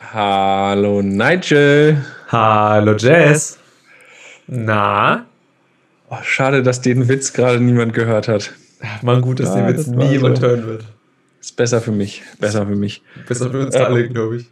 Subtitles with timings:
[0.00, 2.04] Hallo Nigel.
[2.28, 3.58] Hallo Jess.
[4.46, 5.26] Na?
[6.08, 8.52] Oh, schade, dass den Witz gerade niemand gehört hat.
[9.02, 10.46] Mal gut, dass ja, den Witz das nie jemand so.
[10.46, 10.84] hören wird.
[11.40, 12.22] Ist besser für mich.
[12.38, 13.02] Besser für mich.
[13.26, 14.46] Besser für uns äh, alle, glaube ich.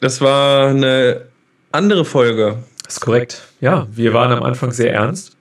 [0.00, 1.22] Das war eine
[1.72, 2.58] andere Folge.
[2.84, 3.42] Das ist korrekt.
[3.60, 5.36] Ja, wir waren am Anfang sehr ernst.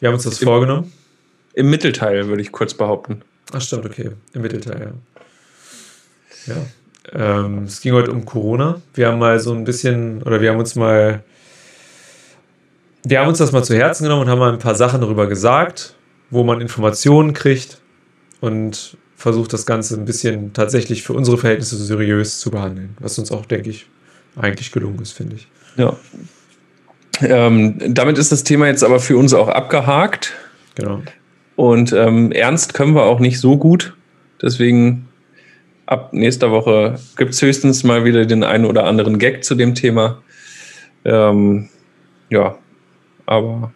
[0.00, 0.92] Wir haben uns das Im, vorgenommen.
[1.52, 3.22] Im Mittelteil, würde ich kurz behaupten.
[3.52, 4.12] Ach, stimmt, okay.
[4.32, 6.54] Im Mittelteil, ja.
[6.54, 6.62] Ja.
[7.12, 8.80] Ähm, es ging heute um Corona.
[8.94, 11.22] Wir haben mal so ein bisschen, oder wir haben uns mal,
[13.04, 15.26] wir haben uns das mal zu Herzen genommen und haben mal ein paar Sachen darüber
[15.26, 15.94] gesagt,
[16.30, 17.80] wo man Informationen kriegt
[18.40, 23.30] und versucht das Ganze ein bisschen tatsächlich für unsere Verhältnisse seriös zu behandeln, was uns
[23.30, 23.86] auch, denke ich,
[24.36, 25.48] eigentlich gelungen ist, finde ich.
[25.76, 25.96] Ja.
[27.20, 30.32] Ähm, damit ist das Thema jetzt aber für uns auch abgehakt.
[30.74, 31.02] Genau.
[31.56, 33.94] Und ähm, ernst können wir auch nicht so gut.
[34.40, 35.09] Deswegen
[35.90, 39.74] ab nächster Woche gibt es höchstens mal wieder den einen oder anderen Gag zu dem
[39.74, 40.22] Thema.
[41.04, 41.68] Ähm,
[42.30, 42.56] ja,
[43.26, 43.72] aber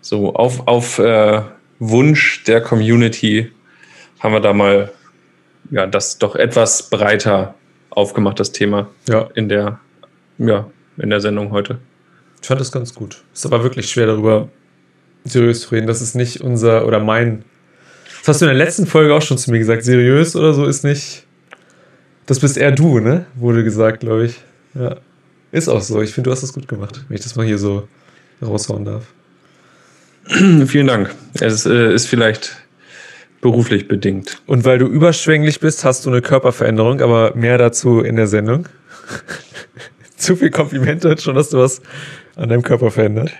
[0.00, 1.42] so auf, auf äh,
[1.80, 3.50] Wunsch der Community
[4.20, 4.92] haben wir da mal
[5.70, 7.54] ja, das doch etwas breiter
[7.90, 9.28] aufgemacht, das Thema ja.
[9.34, 9.80] in der,
[10.38, 11.78] ja, in der Sendung heute.
[12.40, 13.24] Ich fand das ganz gut.
[13.32, 14.48] Ist aber wirklich schwer darüber
[15.24, 15.86] seriös zu reden.
[15.86, 17.44] Das ist nicht unser oder mein.
[18.20, 19.82] Das hast du in der letzten Folge auch schon zu mir gesagt.
[19.82, 21.23] Seriös oder so ist nicht.
[22.26, 23.26] Das bist eher du, ne?
[23.34, 24.40] Wurde gesagt, glaube ich.
[24.74, 24.96] Ja.
[25.52, 26.02] Ist auch so.
[26.02, 27.86] Ich finde, du hast das gut gemacht, wenn ich das mal hier so
[28.42, 29.04] raushauen darf.
[30.66, 31.14] Vielen Dank.
[31.38, 32.56] Es äh, ist vielleicht
[33.40, 34.42] beruflich bedingt.
[34.46, 38.66] Und weil du überschwänglich bist, hast du eine Körperveränderung, aber mehr dazu in der Sendung.
[40.16, 41.82] Zu viel Komplimente, schon hast du was
[42.36, 43.30] an deinem Körper verändert.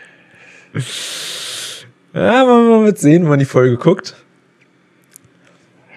[2.13, 4.15] Ja, man wird sehen, wenn man die Folge guckt.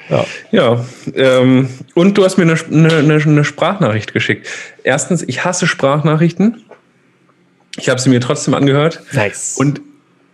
[0.09, 4.47] Ja, ja ähm, und du hast mir eine, eine, eine, Sprachnachricht geschickt.
[4.83, 6.64] Erstens, ich hasse Sprachnachrichten.
[7.77, 9.02] Ich habe sie mir trotzdem angehört.
[9.11, 9.55] Nice.
[9.58, 9.81] Und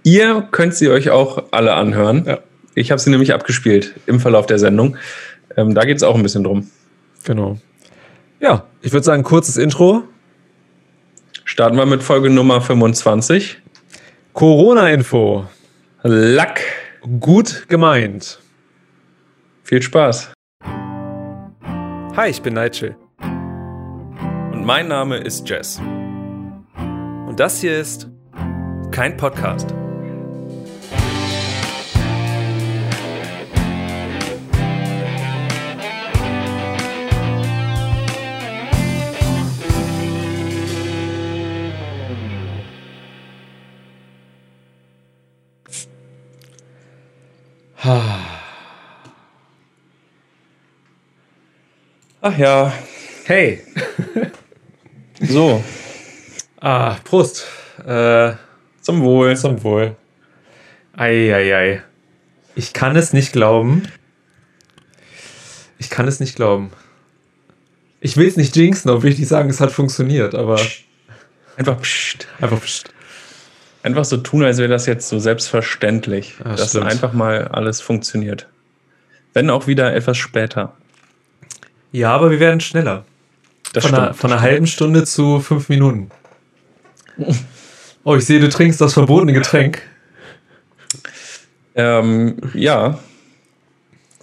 [0.04, 2.24] ihr könnt sie euch auch alle anhören.
[2.26, 2.40] Ja.
[2.76, 4.98] Ich habe sie nämlich abgespielt im Verlauf der Sendung.
[5.56, 6.70] Ähm, da geht es auch ein bisschen drum.
[7.24, 7.58] Genau.
[8.40, 10.04] Ja, ich würde sagen, kurzes Intro.
[11.46, 13.58] Starten wir mit Folge Nummer 25.
[14.34, 15.46] Corona-Info.
[16.02, 16.62] Lack.
[17.20, 18.40] Gut gemeint.
[19.64, 20.34] Viel Spaß.
[20.66, 22.98] Hi, ich bin Nigel.
[24.52, 25.80] Und mein Name ist Jess.
[25.80, 28.10] Und das hier ist
[28.92, 29.74] kein Podcast.
[52.26, 52.74] Ach ja.
[53.26, 53.62] Hey.
[55.22, 55.64] so.
[56.66, 57.46] Ah, Prost.
[57.86, 58.36] Äh,
[58.80, 59.36] zum Wohl.
[59.36, 59.98] Zum Wohl.
[60.96, 61.84] Eieiei.
[62.56, 63.84] Ich kann es nicht glauben.
[65.78, 66.72] Ich kann es nicht glauben.
[68.00, 70.58] Ich will es nicht jinxen, will ich nicht sagen, es hat funktioniert, aber.
[71.58, 72.30] Einfach pst.
[72.40, 72.94] Einfach pst.
[73.82, 76.86] Einfach so tun, als wäre das jetzt so selbstverständlich, Ach, dass stimmt.
[76.86, 78.48] einfach mal alles funktioniert.
[79.34, 80.78] Wenn auch wieder etwas später.
[81.94, 83.06] Ja, aber wir werden schneller.
[83.72, 86.10] Das von, stimmt, einer, von einer halben Stunde zu fünf Minuten.
[88.04, 89.82] Oh, ich sehe, du trinkst das verbotene Getränk.
[91.76, 93.00] Ähm, ja.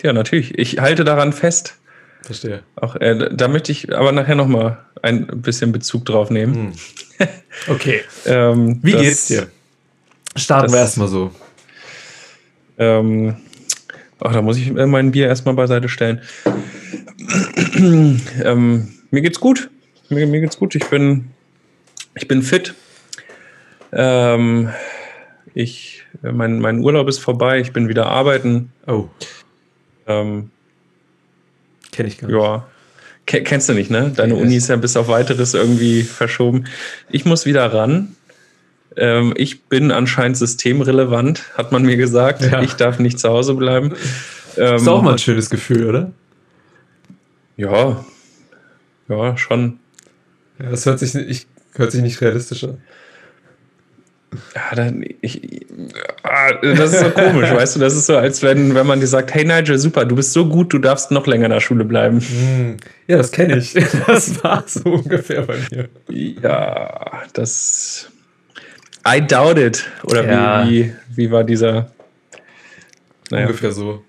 [0.02, 0.58] Ja, natürlich.
[0.58, 1.76] Ich halte daran fest.
[2.22, 2.64] Verstehe.
[2.74, 6.54] Auch, äh, da möchte ich aber nachher nochmal ein bisschen Bezug drauf nehmen.
[6.54, 7.28] Hm.
[7.68, 8.00] Okay.
[8.24, 9.48] ähm, Wie das, geht's dir?
[10.36, 11.30] Starten das, wir erstmal so.
[12.78, 13.36] Ähm,
[14.20, 16.22] ach, da muss ich mein Bier erstmal beiseite stellen.
[18.44, 19.70] ähm, mir geht's gut.
[20.08, 20.74] Mir, mir, geht's gut.
[20.74, 21.30] Ich bin,
[22.14, 22.74] ich bin fit.
[23.92, 24.70] Ähm,
[25.54, 27.60] ich, mein, mein Urlaub ist vorbei.
[27.60, 28.72] Ich bin wieder arbeiten.
[28.86, 29.08] Oh.
[30.06, 30.50] Ähm,
[31.92, 32.36] Kenn ich gar nicht.
[32.36, 32.66] Ja.
[33.26, 34.12] Kennst du nicht, ne?
[34.14, 36.64] Deine Uni ist ja bis auf weiteres irgendwie verschoben.
[37.10, 38.16] Ich muss wieder ran.
[38.96, 42.42] Ähm, ich bin anscheinend systemrelevant, hat man mir gesagt.
[42.42, 42.60] Ja.
[42.62, 43.94] Ich darf nicht zu Hause bleiben.
[44.56, 46.12] Ähm, ist auch mal ein schönes Gefühl, oder?
[47.60, 48.02] Ja,
[49.08, 49.80] ja, schon.
[50.58, 52.80] Ja, das hört sich, ich, hört sich nicht realistisch an.
[54.54, 55.66] Ja, dann, ich,
[56.22, 57.80] ah, das ist so komisch, weißt du?
[57.80, 60.48] Das ist so, als wenn, wenn man dir sagt: Hey Nigel, super, du bist so
[60.48, 62.20] gut, du darfst noch länger in der Schule bleiben.
[62.20, 62.76] Hm.
[63.08, 63.74] Ja, das kenne ich.
[64.06, 65.88] Das war so ungefähr bei mir.
[66.08, 68.08] Ja, das.
[69.06, 69.86] I doubt it.
[70.04, 70.66] Oder ja.
[70.66, 71.90] wie, wie, wie war dieser.
[73.30, 73.46] Naja.
[73.46, 74.02] Ungefähr so.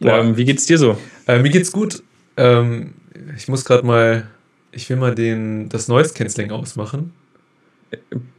[0.00, 0.96] Ähm, wie geht's dir so?
[1.26, 2.02] Äh, mir geht's gut.
[2.36, 2.94] Ähm,
[3.36, 4.26] ich muss gerade mal,
[4.70, 7.12] ich will mal den, das Noise Cancelling ausmachen.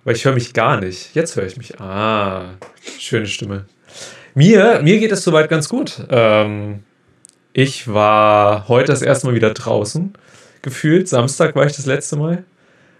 [0.03, 1.13] Weil ich höre mich gar nicht.
[1.13, 1.79] Jetzt höre ich mich.
[1.79, 2.55] Ah,
[2.99, 3.65] schöne Stimme.
[4.33, 6.05] Mir, mir geht es soweit ganz gut.
[6.09, 6.83] Ähm,
[7.53, 10.13] ich war heute das erste Mal wieder draußen.
[10.63, 11.07] Gefühlt.
[11.07, 12.43] Samstag war ich das letzte Mal.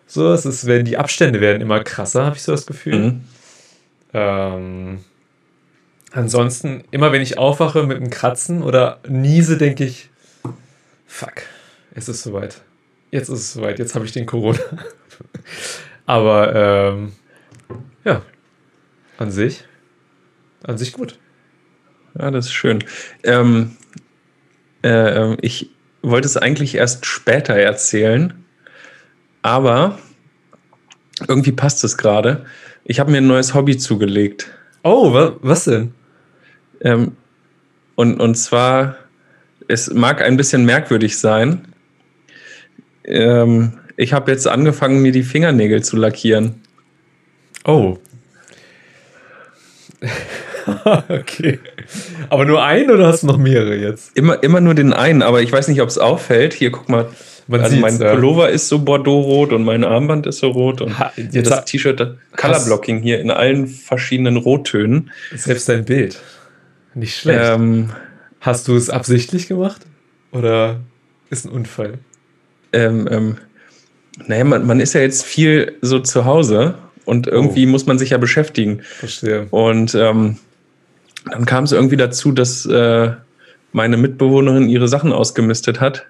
[0.05, 2.99] So, es ist, wenn die Abstände werden immer krasser, habe ich so das Gefühl.
[2.99, 3.21] Mhm.
[4.13, 4.99] Ähm,
[6.11, 10.09] ansonsten, immer wenn ich aufwache mit einem Kratzen oder niese, denke ich,
[11.13, 11.43] fuck,
[11.93, 12.61] es ist soweit.
[13.11, 14.59] Jetzt ist es soweit, jetzt habe ich den Corona.
[16.07, 17.13] Aber ähm,
[18.03, 18.23] ja,
[19.17, 19.63] an sich,
[20.63, 21.19] an sich gut.
[22.17, 22.83] Ja, das ist schön.
[23.23, 23.77] Ähm,
[24.83, 25.69] äh, ich
[26.01, 28.43] wollte es eigentlich erst später erzählen,
[29.41, 29.99] aber
[31.27, 32.45] irgendwie passt es gerade.
[32.83, 34.51] Ich habe mir ein neues Hobby zugelegt.
[34.83, 35.93] Oh, wa was denn?
[36.81, 37.15] Ähm,
[37.95, 38.97] und, und zwar,
[39.67, 41.67] es mag ein bisschen merkwürdig sein.
[43.05, 46.61] Ähm, ich habe jetzt angefangen, mir die Fingernägel zu lackieren.
[47.65, 47.97] Oh.
[51.09, 51.59] okay.
[52.29, 54.15] Aber nur einen oder hast du noch mehrere jetzt?
[54.17, 56.53] Immer, immer nur den einen, aber ich weiß nicht, ob es auffällt.
[56.53, 57.09] Hier, guck mal.
[57.45, 58.11] Man also mein ja.
[58.11, 62.17] Pullover ist so Bordeaux-rot und mein Armband ist so rot und ha, jetzt das T-Shirt
[62.37, 65.11] Colorblocking hier in allen verschiedenen Rottönen.
[65.35, 66.21] Selbst dein Bild.
[66.93, 67.41] Nicht schlecht.
[67.43, 67.89] Ähm,
[68.43, 69.83] Hast du es absichtlich gemacht?
[70.33, 70.81] Oder
[71.29, 71.99] ist ein Unfall?
[72.73, 73.37] Ähm, ähm,
[74.27, 76.75] naja, man, man ist ja jetzt viel so zu Hause
[77.05, 77.69] und irgendwie oh.
[77.69, 78.81] muss man sich ja beschäftigen.
[78.81, 79.47] Verstehe.
[79.49, 80.39] Und ähm,
[81.31, 83.11] dann kam es irgendwie dazu, dass äh,
[83.71, 86.05] meine Mitbewohnerin ihre Sachen ausgemistet hat.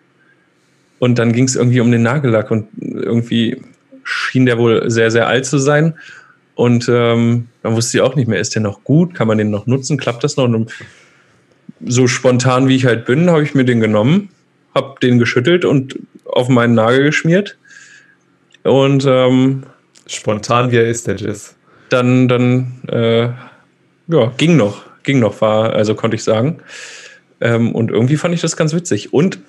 [0.97, 3.61] Und dann ging es irgendwie um den Nagellack und irgendwie
[4.03, 5.93] schien der wohl sehr, sehr alt zu sein.
[6.55, 9.13] Und ähm, dann wusste sie auch nicht mehr, ist der noch gut?
[9.13, 9.97] Kann man den noch nutzen?
[9.97, 10.45] Klappt das noch?
[10.45, 10.73] Und
[11.85, 14.29] so spontan wie ich halt bin, habe ich mir den genommen,
[14.73, 17.57] habe den geschüttelt und auf meinen Nagel geschmiert.
[18.63, 19.63] Und ähm,
[20.07, 21.55] spontan wie er ist, der Jizz.
[21.89, 23.29] Dann, dann, äh,
[24.07, 26.59] ja, ging noch, ging noch, war, also konnte ich sagen.
[27.41, 29.13] Ähm, und irgendwie fand ich das ganz witzig.
[29.13, 29.39] Und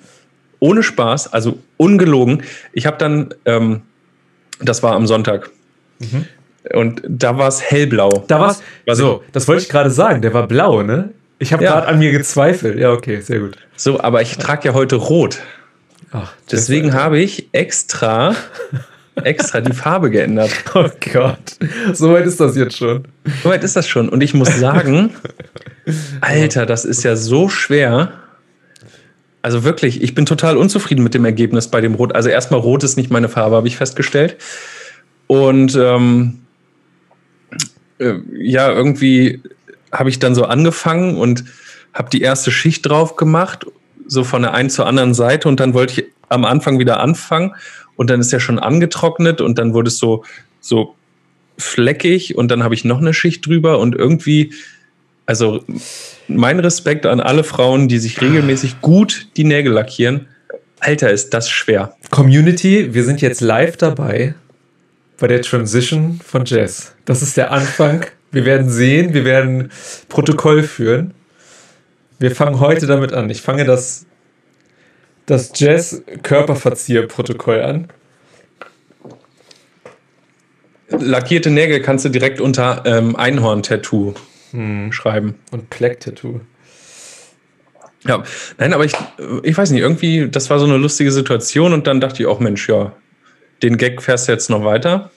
[0.59, 2.43] ohne Spaß, also ungelogen,
[2.73, 3.81] ich habe dann, ähm,
[4.61, 5.49] das war am Sonntag.
[5.99, 6.25] Mhm.
[6.73, 8.23] Und da war es hellblau.
[8.27, 8.97] Da war es.
[8.97, 10.21] So, das wollte ich gerade sagen.
[10.21, 11.11] Der war blau, ne?
[11.39, 11.71] Ich habe ja.
[11.71, 12.79] gerade an mir gezweifelt.
[12.79, 13.57] Ja, okay, sehr gut.
[13.75, 15.39] So, aber ich trage ja heute rot.
[16.11, 18.35] Ach, Deswegen habe ich extra
[19.23, 20.51] extra die Farbe geändert.
[20.73, 21.57] Oh Gott,
[21.93, 23.05] so weit ist das jetzt schon.
[23.43, 24.09] So weit ist das schon.
[24.09, 25.11] Und ich muss sagen,
[26.21, 28.11] Alter, das ist ja so schwer.
[29.41, 32.13] Also wirklich, ich bin total unzufrieden mit dem Ergebnis bei dem Rot.
[32.15, 34.37] Also erstmal Rot ist nicht meine Farbe, habe ich festgestellt.
[35.27, 36.39] Und ähm,
[37.99, 39.41] äh, ja, irgendwie
[39.97, 41.45] habe ich dann so angefangen und
[41.93, 43.65] habe die erste Schicht drauf gemacht,
[44.07, 45.47] so von der einen zur anderen Seite.
[45.47, 47.55] Und dann wollte ich am Anfang wieder anfangen
[47.95, 50.23] und dann ist er schon angetrocknet und dann wurde es so,
[50.59, 50.95] so
[51.57, 54.53] fleckig und dann habe ich noch eine Schicht drüber und irgendwie,
[55.25, 55.63] also
[56.27, 60.27] mein Respekt an alle Frauen, die sich regelmäßig gut die Nägel lackieren.
[60.79, 61.95] Alter, ist das schwer.
[62.11, 64.35] Community, wir sind jetzt live dabei
[65.17, 66.95] bei der Transition von Jazz.
[67.05, 68.05] Das ist der Anfang.
[68.35, 69.71] Wir werden sehen, wir werden
[70.09, 71.13] Protokoll führen.
[72.19, 73.29] Wir fangen heute damit an.
[73.29, 74.05] Ich fange das
[75.25, 77.87] das Jazz-Körperverzieher-Protokoll an.
[80.89, 84.15] Lackierte Nägel kannst du direkt unter ähm, Einhorn-Tattoo
[84.51, 84.91] hm.
[84.91, 85.35] schreiben.
[85.51, 86.41] Und Pleck-Tattoo.
[88.05, 88.21] Ja,
[88.57, 88.95] nein, aber ich,
[89.43, 92.41] ich weiß nicht, irgendwie, das war so eine lustige Situation und dann dachte ich auch,
[92.41, 92.91] Mensch, ja,
[93.63, 95.09] den Gag fährst du jetzt noch weiter.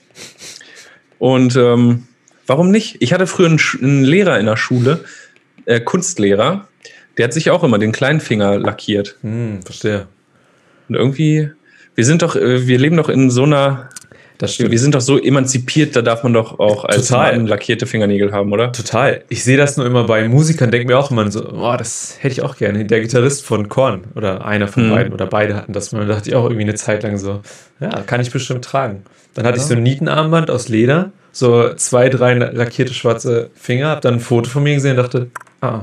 [1.19, 2.05] Und ähm,
[2.49, 2.97] warum nicht?
[2.99, 5.05] Ich hatte früher einen, einen Lehrer in der Schule,
[5.65, 6.67] äh, Kunstlehrer,
[7.17, 9.17] der hat sich auch immer den kleinen Finger lackiert.
[9.21, 10.07] Hm, verstehe.
[10.87, 11.51] Und irgendwie,
[11.95, 13.89] wir sind doch, äh, wir leben doch in so einer
[14.39, 14.71] das stimmt.
[14.71, 17.35] Wir sind doch so emanzipiert, da darf man doch auch als Total.
[17.35, 18.71] Mann lackierte Fingernägel haben, oder?
[18.71, 19.21] Total.
[19.27, 22.31] Ich sehe das nur immer bei Musikern, denke mir auch immer so, oh, das hätte
[22.31, 22.85] ich auch gerne.
[22.85, 24.91] Der Gitarrist von Korn oder einer von hm.
[24.91, 25.91] beiden oder beide hatten das.
[25.91, 27.41] Man dachte ich auch irgendwie eine Zeit lang so,
[27.81, 29.03] ja, kann ich bestimmt tragen.
[29.33, 29.61] Dann hatte ja.
[29.61, 34.19] ich so ein Nietenarmband aus Leder, so zwei, drei lackierte schwarze Finger, hab dann ein
[34.21, 35.27] Foto von mir gesehen und dachte,
[35.59, 35.81] ah,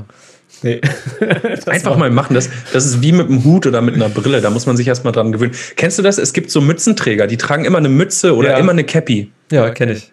[0.63, 0.81] Nee.
[1.65, 2.33] Einfach mal machen.
[2.33, 4.41] Das, das ist wie mit einem Hut oder mit einer Brille.
[4.41, 5.53] Da muss man sich erstmal dran gewöhnen.
[5.75, 6.17] Kennst du das?
[6.17, 8.57] Es gibt so Mützenträger, die tragen immer eine Mütze oder ja.
[8.57, 9.31] immer eine Cappy.
[9.51, 10.11] Ja, kenne ich.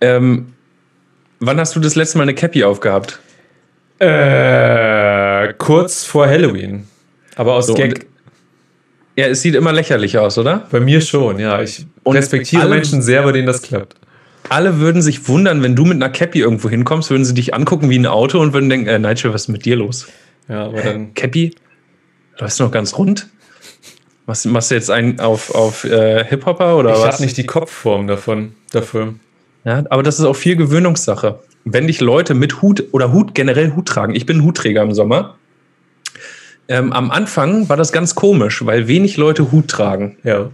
[0.00, 0.54] Ähm,
[1.40, 3.20] wann hast du das letzte Mal eine Cappy aufgehabt?
[3.98, 6.86] Äh, kurz vor Halloween.
[7.36, 8.06] Aber aus so, Gag.
[9.16, 10.66] Ja, es sieht immer lächerlich aus, oder?
[10.72, 11.62] Bei mir schon, ja.
[11.62, 13.96] Ich und respektiere Menschen sehr, bei denen das klappt
[14.48, 17.90] alle würden sich wundern, wenn du mit einer Cappy irgendwo hinkommst, würden sie dich angucken
[17.90, 20.06] wie ein Auto und würden denken, äh, Nigel, was ist mit dir los?
[20.48, 21.14] Ja, aber dann.
[21.14, 21.54] Cappy?
[22.36, 23.28] Du hast noch ganz rund?
[24.26, 27.04] Was machst du jetzt ein auf, auf äh, Hip-Hopper oder ich was?
[27.04, 29.14] Ich habe nicht die Kopfform davon, dafür.
[29.64, 31.40] Ja, aber das ist auch viel Gewöhnungssache.
[31.64, 35.36] Wenn dich Leute mit Hut oder Hut generell Hut tragen, ich bin Hutträger im Sommer.
[36.68, 40.16] Ähm, am Anfang war das ganz komisch, weil wenig Leute Hut tragen.
[40.24, 40.50] Ja.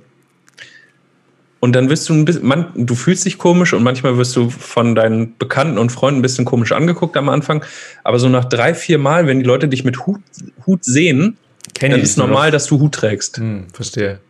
[1.60, 4.48] Und dann wirst du ein bisschen, man, du fühlst dich komisch und manchmal wirst du
[4.48, 7.64] von deinen Bekannten und Freunden ein bisschen komisch angeguckt am Anfang.
[8.02, 10.20] Aber so nach drei, vier Mal, wenn die Leute dich mit Hut,
[10.66, 11.36] Hut sehen,
[11.74, 12.52] Kenn dann ist normal, noch.
[12.52, 13.36] dass du Hut trägst.
[13.36, 14.20] Hm, verstehe.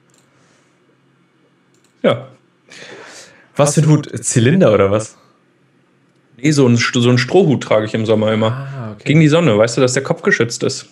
[2.02, 2.28] Ja.
[3.54, 4.10] Was für ein Hut?
[4.24, 5.16] Zylinder oder was?
[6.36, 8.52] Nee, so ein, so ein Strohhut trage ich im Sommer immer.
[8.52, 9.04] Ah, okay.
[9.04, 10.86] Gegen die Sonne, weißt du, dass der Kopf geschützt ist.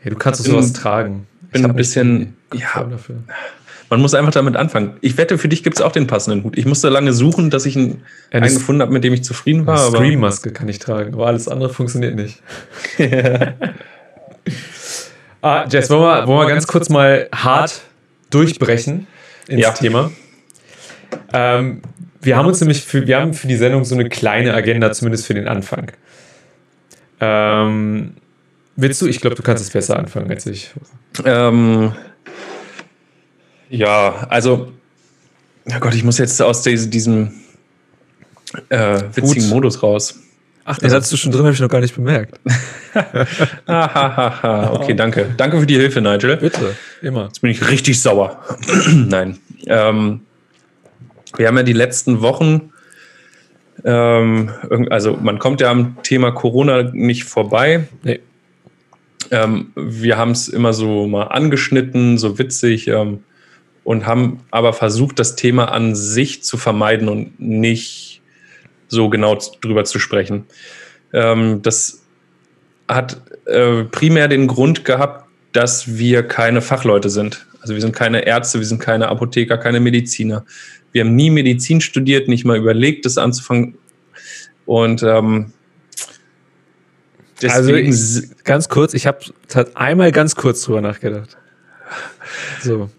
[0.00, 1.26] Hey, du kannst bin, sowas tragen.
[1.52, 2.36] Bin ein bisschen.
[2.54, 3.16] Ja, dafür.
[3.88, 4.96] Man muss einfach damit anfangen.
[5.00, 6.58] Ich wette, für dich gibt es auch den passenden Hut.
[6.58, 8.02] Ich musste lange suchen, dass ich einen,
[8.32, 9.78] ja, einen gefunden habe, mit dem ich zufrieden war.
[9.78, 12.42] Eine Streammaske kann ich tragen, aber alles andere funktioniert nicht.
[15.42, 17.82] ah, Jess, wollen wir, wollen wir ganz kurz mal hart
[18.30, 19.06] durchbrechen
[19.46, 19.70] ins ja.
[19.70, 20.10] Thema?
[21.32, 21.82] Ähm,
[22.20, 25.26] wir haben uns nämlich für, wir haben für die Sendung so eine kleine Agenda, zumindest
[25.26, 25.92] für den Anfang.
[27.20, 28.14] Ähm,
[28.74, 29.06] willst du?
[29.06, 30.72] Ich glaube, du kannst es besser anfangen als ich.
[31.24, 31.92] Ähm,
[33.68, 34.72] ja, also,
[35.66, 37.32] oh Gott, ich muss jetzt aus diesem
[38.68, 39.50] äh, witzigen Gut.
[39.50, 40.20] Modus raus.
[40.68, 42.40] Ach, den hattest du schon drin, habe ich noch gar nicht bemerkt.
[43.66, 45.32] okay, danke.
[45.36, 46.36] Danke für die Hilfe, Nigel.
[46.38, 47.26] Bitte, immer.
[47.26, 48.42] Jetzt bin ich richtig sauer.
[48.92, 49.38] Nein.
[49.66, 50.22] Ähm,
[51.36, 52.72] wir haben ja die letzten Wochen,
[53.84, 54.50] ähm,
[54.90, 57.86] also man kommt ja am Thema Corona nicht vorbei.
[58.02, 58.20] Nee.
[59.30, 62.88] Ähm, wir haben es immer so mal angeschnitten, so witzig.
[62.88, 63.20] Ähm,
[63.86, 68.20] und haben aber versucht, das Thema an sich zu vermeiden und nicht
[68.88, 70.46] so genau drüber zu sprechen.
[71.12, 72.02] Ähm, das
[72.88, 77.46] hat äh, primär den Grund gehabt, dass wir keine Fachleute sind.
[77.60, 80.44] Also wir sind keine Ärzte, wir sind keine Apotheker, keine Mediziner.
[80.90, 83.78] Wir haben nie Medizin studiert, nicht mal überlegt, das anzufangen.
[84.64, 85.52] Und ähm,
[87.40, 89.20] deswegen also ich, ganz kurz, ich habe
[89.74, 91.36] einmal ganz kurz drüber nachgedacht.
[92.64, 92.90] So.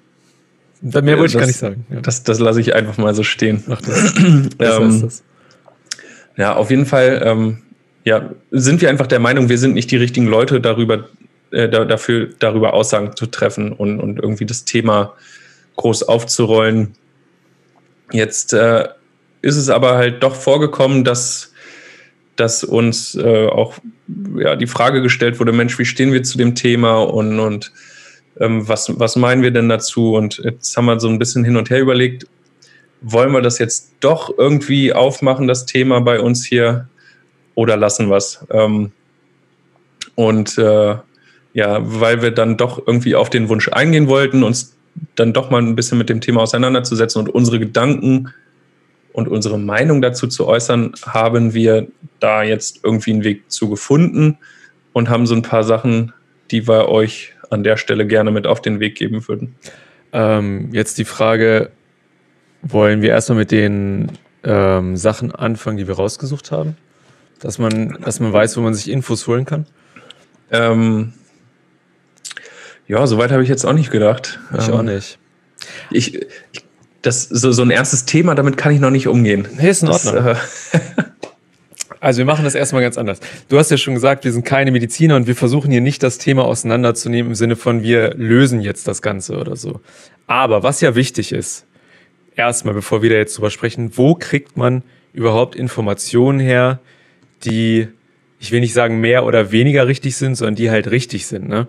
[0.81, 1.85] Mehr wollte ich gar nicht sagen.
[1.89, 2.01] Ja.
[2.01, 3.63] Das, das lasse ich einfach mal so stehen.
[3.69, 4.13] Ach, das,
[4.57, 5.23] das ähm, das.
[6.37, 7.63] Ja, auf jeden Fall ähm,
[8.07, 11.09] ja, sind wir einfach der Meinung, wir sind nicht die richtigen Leute darüber,
[11.51, 15.13] äh, da, dafür, darüber Aussagen zu treffen und, und irgendwie das Thema
[15.75, 16.93] groß aufzurollen.
[18.13, 18.87] Jetzt äh,
[19.41, 21.51] ist es aber halt doch vorgekommen, dass,
[22.37, 23.77] dass uns äh, auch
[24.37, 27.73] ja, die Frage gestellt wurde, Mensch, wie stehen wir zu dem Thema und, und
[28.39, 30.13] ähm, was, was meinen wir denn dazu?
[30.15, 32.27] Und jetzt haben wir so ein bisschen hin und her überlegt,
[33.01, 36.87] wollen wir das jetzt doch irgendwie aufmachen, das Thema bei uns hier,
[37.55, 38.45] oder lassen wir es?
[38.49, 38.91] Ähm,
[40.15, 40.95] und äh,
[41.53, 44.75] ja, weil wir dann doch irgendwie auf den Wunsch eingehen wollten, uns
[45.15, 48.33] dann doch mal ein bisschen mit dem Thema auseinanderzusetzen und unsere Gedanken
[49.13, 51.87] und unsere Meinung dazu zu äußern, haben wir
[52.19, 54.37] da jetzt irgendwie einen Weg zu gefunden
[54.93, 56.13] und haben so ein paar Sachen,
[56.51, 59.55] die wir euch an der Stelle gerne mit auf den Weg geben würden.
[60.13, 61.71] Ähm, jetzt die Frage,
[62.61, 64.11] wollen wir erstmal mit den
[64.43, 66.77] ähm, Sachen anfangen, die wir rausgesucht haben?
[67.39, 69.65] Dass man, dass man weiß, wo man sich Infos holen kann?
[70.51, 71.13] Ähm,
[72.87, 74.39] ja, soweit habe ich jetzt auch nicht gedacht.
[74.57, 75.19] Ich ähm, auch nicht.
[75.91, 76.63] Ich, ich,
[77.01, 79.47] das, so, so ein erstes Thema, damit kann ich noch nicht umgehen.
[79.57, 80.15] Nee, ist in Ordnung.
[80.15, 81.03] Das, äh,
[82.07, 83.19] Also wir machen das erstmal ganz anders.
[83.49, 86.17] Du hast ja schon gesagt, wir sind keine Mediziner und wir versuchen hier nicht das
[86.17, 89.81] Thema auseinanderzunehmen im Sinne von wir lösen jetzt das Ganze oder so.
[90.25, 91.65] Aber was ja wichtig ist,
[92.37, 96.79] erstmal, bevor wir da jetzt drüber sprechen, wo kriegt man überhaupt Informationen her,
[97.43, 97.89] die,
[98.39, 101.49] ich will nicht sagen mehr oder weniger richtig sind, sondern die halt richtig sind.
[101.49, 101.67] Ne?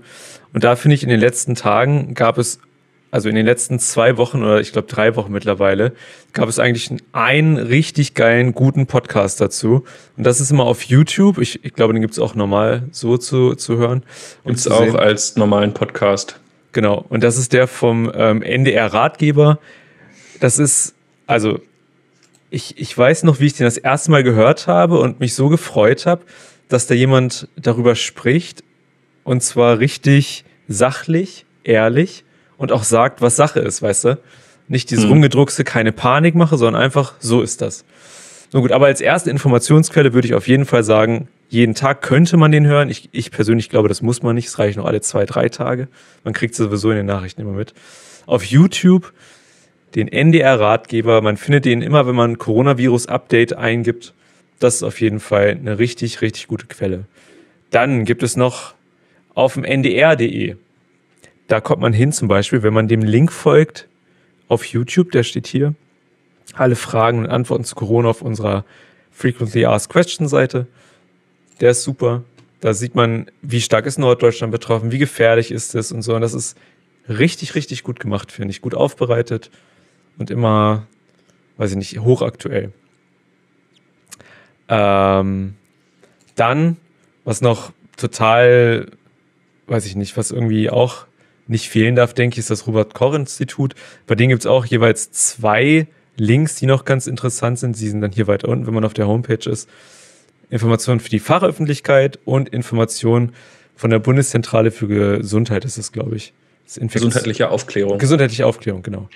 [0.52, 2.60] Und da finde ich, in den letzten Tagen gab es
[3.10, 5.92] also in den letzten zwei Wochen oder ich glaube drei Wochen mittlerweile,
[6.32, 9.84] gab es eigentlich einen richtig geilen, guten Podcast dazu.
[10.16, 11.38] Und das ist immer auf YouTube.
[11.38, 14.04] Ich, ich glaube, den gibt es auch normal so zu, zu hören.
[14.44, 14.96] Gibt es auch sehen.
[14.96, 16.38] als normalen Podcast.
[16.72, 17.04] Genau.
[17.08, 19.58] Und das ist der vom ähm, NDR-Ratgeber.
[20.40, 20.94] Das ist,
[21.26, 21.60] also,
[22.50, 25.48] ich, ich weiß noch, wie ich den das erste Mal gehört habe und mich so
[25.48, 26.24] gefreut habe,
[26.68, 28.62] dass da jemand darüber spricht.
[29.24, 32.24] Und zwar richtig sachlich, ehrlich
[32.58, 34.18] und auch sagt, was Sache ist, weißt du?
[34.68, 35.12] Nicht dieses mhm.
[35.12, 37.86] rumgedruckste, keine Panik mache, sondern einfach, so ist das.
[38.50, 42.36] So gut, aber als erste Informationsquelle würde ich auf jeden Fall sagen, jeden Tag könnte
[42.36, 42.90] man den hören.
[42.90, 44.48] Ich, ich persönlich glaube, das muss man nicht.
[44.48, 45.88] Es reicht noch alle zwei, drei Tage.
[46.24, 47.72] Man kriegt sowieso in den Nachrichten immer mit.
[48.26, 49.12] Auf YouTube
[49.94, 51.22] den NDR-Ratgeber.
[51.22, 54.12] Man findet den immer, wenn man Coronavirus-Update eingibt.
[54.58, 57.04] Das ist auf jeden Fall eine richtig, richtig gute Quelle.
[57.70, 58.74] Dann gibt es noch
[59.34, 60.56] auf dem ndr.de
[61.48, 63.88] da kommt man hin zum Beispiel, wenn man dem Link folgt
[64.48, 65.74] auf YouTube, der steht hier,
[66.54, 68.64] alle Fragen und Antworten zu Corona auf unserer
[69.10, 70.66] Frequently Asked Question Seite.
[71.60, 72.22] Der ist super.
[72.60, 76.14] Da sieht man, wie stark ist Norddeutschland betroffen, wie gefährlich ist es und so.
[76.14, 76.56] Und das ist
[77.08, 78.60] richtig, richtig gut gemacht, finde ich.
[78.60, 79.50] Gut aufbereitet
[80.18, 80.86] und immer,
[81.56, 82.72] weiß ich nicht, hochaktuell.
[84.68, 85.54] Ähm,
[86.34, 86.76] dann,
[87.24, 88.90] was noch total,
[89.66, 91.06] weiß ich nicht, was irgendwie auch
[91.48, 93.74] nicht fehlen darf, denke ich, ist das Robert-Koch-Institut.
[94.06, 95.86] Bei denen gibt es auch jeweils zwei
[96.16, 97.76] Links, die noch ganz interessant sind.
[97.76, 99.68] Sie sind dann hier weiter unten, wenn man auf der Homepage ist.
[100.50, 103.32] Informationen für die Fachöffentlichkeit und Informationen
[103.76, 106.32] von der Bundeszentrale für Gesundheit ist es, glaube ich.
[106.76, 107.98] Gesundheitliche Aufklärung.
[107.98, 109.08] Gesundheitliche Aufklärung, genau.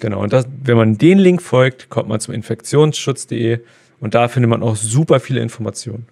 [0.00, 0.22] genau.
[0.22, 3.58] Und das, wenn man den Link folgt, kommt man zum infektionsschutz.de
[3.98, 6.06] und da findet man auch super viele Informationen.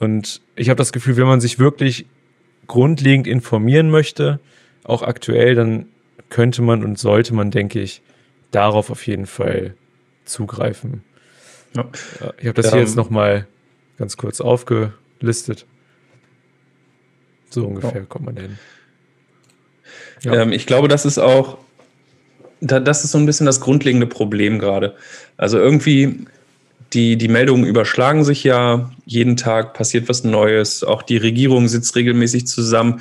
[0.00, 2.06] Und ich habe das Gefühl, wenn man sich wirklich
[2.70, 4.38] grundlegend informieren möchte,
[4.84, 5.86] auch aktuell, dann
[6.28, 8.00] könnte man und sollte man, denke ich,
[8.52, 9.74] darauf auf jeden Fall
[10.24, 11.02] zugreifen.
[11.74, 11.88] Ja.
[12.38, 13.48] Ich habe das ja, hier jetzt nochmal
[13.98, 15.66] ganz kurz aufgelistet.
[17.50, 18.06] So ungefähr ja.
[18.06, 18.58] kommt man hin.
[20.22, 20.34] Ja.
[20.34, 21.58] Ähm, ich glaube, das ist auch,
[22.60, 24.94] da, das ist so ein bisschen das grundlegende Problem gerade.
[25.36, 26.24] Also irgendwie,
[26.92, 31.94] die, die Meldungen überschlagen sich ja, jeden Tag passiert was Neues, auch die Regierung sitzt
[31.94, 33.00] regelmäßig zusammen,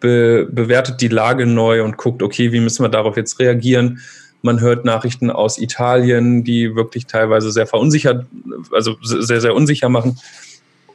[0.00, 4.00] be, bewertet die Lage neu und guckt, okay, wie müssen wir darauf jetzt reagieren.
[4.42, 8.26] Man hört Nachrichten aus Italien, die wirklich teilweise sehr verunsichert,
[8.72, 10.18] also sehr, sehr unsicher machen.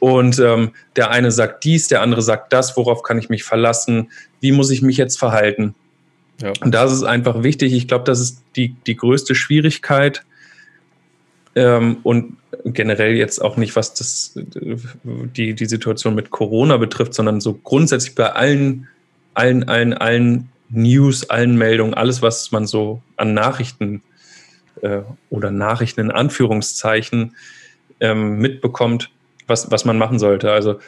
[0.00, 4.10] Und ähm, der eine sagt dies, der andere sagt das, worauf kann ich mich verlassen,
[4.40, 5.76] wie muss ich mich jetzt verhalten.
[6.40, 6.52] Ja.
[6.60, 7.72] Und das ist einfach wichtig.
[7.72, 10.24] Ich glaube, das ist die, die größte Schwierigkeit.
[11.54, 17.40] Ähm, und generell jetzt auch nicht, was das, die, die Situation mit Corona betrifft, sondern
[17.40, 18.88] so grundsätzlich bei allen,
[19.34, 24.02] allen, allen, allen News, allen Meldungen, alles, was man so an Nachrichten
[24.80, 25.00] äh,
[25.30, 27.34] oder Nachrichten in Anführungszeichen
[28.00, 29.10] ähm, mitbekommt,
[29.46, 30.50] was, was man machen sollte.
[30.50, 30.78] Also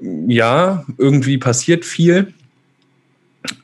[0.00, 2.32] ja, irgendwie passiert viel,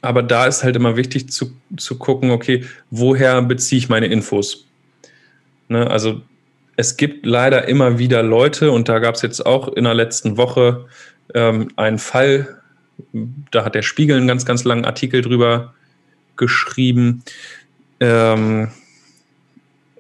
[0.03, 4.67] aber da ist halt immer wichtig zu, zu gucken, okay, woher beziehe ich meine Infos?
[5.69, 6.21] Ne, also
[6.77, 10.37] es gibt leider immer wieder Leute, und da gab es jetzt auch in der letzten
[10.37, 10.87] Woche
[11.35, 12.61] ähm, einen Fall,
[13.51, 15.75] da hat der Spiegel einen ganz, ganz langen Artikel drüber
[16.37, 17.23] geschrieben.
[18.01, 18.69] Ähm,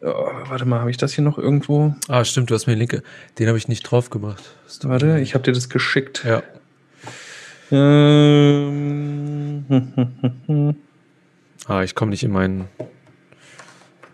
[0.06, 1.94] Oh, warte mal, habe ich das hier noch irgendwo?
[2.08, 3.02] Ah, stimmt, du hast mir den Link.
[3.38, 4.54] Den habe ich nicht drauf gemacht.
[4.82, 6.26] Warte, ich habe dir das geschickt.
[6.26, 6.42] Ja.
[7.70, 8.74] Ähm.
[11.66, 12.68] ah, ich komme nicht in meinen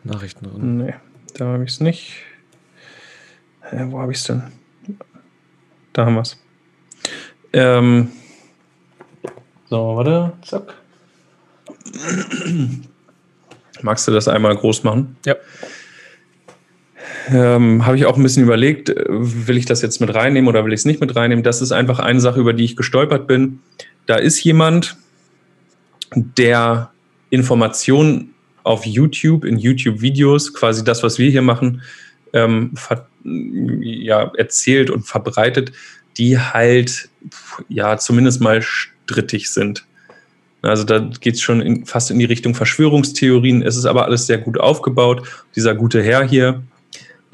[0.05, 0.77] Nachrichten drin.
[0.77, 0.95] Nee,
[1.41, 2.17] da habe ich es nicht.
[3.71, 4.43] Äh, wo habe ich es denn?
[5.95, 6.37] Da haben wir es.
[7.55, 8.11] Ähm.
[9.71, 10.75] So, warte, zack.
[13.83, 15.17] Magst du das einmal groß machen?
[15.25, 15.37] Ja.
[17.29, 20.65] Ähm, Habe ich auch ein bisschen überlegt, äh, will ich das jetzt mit reinnehmen oder
[20.65, 21.43] will ich es nicht mit reinnehmen?
[21.43, 23.61] Das ist einfach eine Sache, über die ich gestolpert bin.
[24.07, 24.97] Da ist jemand,
[26.15, 26.91] der
[27.31, 31.83] Informationen auf YouTube, in YouTube-Videos, quasi das, was wir hier machen,
[32.33, 32.73] ähm,
[33.25, 35.73] ja, erzählt und verbreitet,
[36.17, 37.09] die halt
[37.69, 39.85] ja zumindest mal strittig sind.
[40.63, 43.63] Also da geht es schon in, fast in die Richtung Verschwörungstheorien.
[43.63, 45.27] Es ist aber alles sehr gut aufgebaut.
[45.57, 46.63] Dieser gute Herr hier,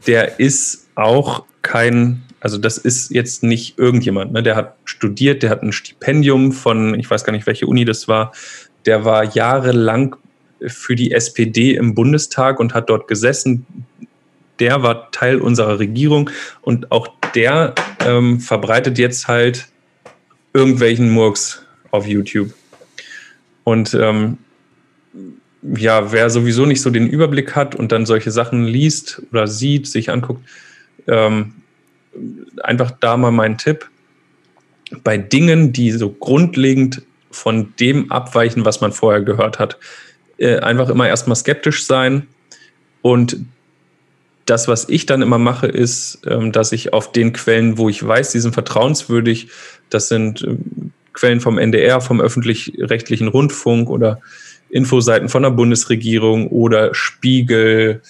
[0.06, 4.32] der ist auch kein, also das ist jetzt nicht irgendjemand.
[4.32, 4.42] Ne?
[4.42, 8.06] Der hat studiert, der hat ein Stipendium von, ich weiß gar nicht, welche Uni das
[8.06, 8.32] war.
[8.86, 10.14] Der war jahrelang
[10.66, 13.66] für die SPD im Bundestag und hat dort gesessen.
[14.58, 16.30] Der war Teil unserer Regierung
[16.62, 19.68] und auch der ähm, verbreitet jetzt halt
[20.54, 22.52] irgendwelchen Murks auf YouTube.
[23.64, 24.38] Und ähm,
[25.62, 29.86] ja, wer sowieso nicht so den Überblick hat und dann solche Sachen liest oder sieht,
[29.86, 30.46] sich anguckt,
[31.06, 31.54] ähm,
[32.62, 33.90] einfach da mal mein Tipp.
[35.02, 39.78] Bei Dingen, die so grundlegend von dem abweichen, was man vorher gehört hat,
[40.38, 42.26] äh, einfach immer erstmal skeptisch sein.
[43.02, 43.38] Und
[44.46, 48.06] das, was ich dann immer mache, ist, ähm, dass ich auf den Quellen, wo ich
[48.06, 49.48] weiß, die sind vertrauenswürdig,
[49.90, 54.20] das sind ähm, Quellen vom NDR, vom öffentlich-rechtlichen Rundfunk oder
[54.68, 58.02] Infoseiten von der Bundesregierung oder Spiegel,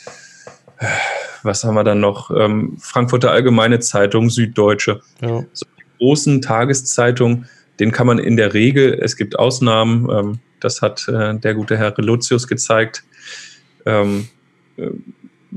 [1.42, 2.30] was haben wir dann noch?
[2.30, 5.00] Ähm, Frankfurter Allgemeine Zeitung, Süddeutsche.
[5.22, 5.44] Ja.
[5.52, 7.46] So die großen Tageszeitungen,
[7.78, 11.78] den kann man in der Regel, es gibt Ausnahmen, ähm, das hat äh, der gute
[11.78, 13.04] Herr Reluzius gezeigt,
[13.86, 14.28] ähm,
[14.76, 14.90] äh,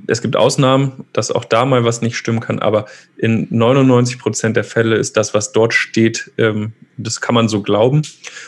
[0.08, 2.86] es gibt Ausnahmen, dass auch da mal was nicht stimmen kann, aber
[3.18, 7.62] in 99 Prozent der Fälle ist das, was dort steht, ähm, das kann man so
[7.62, 8.04] glauben.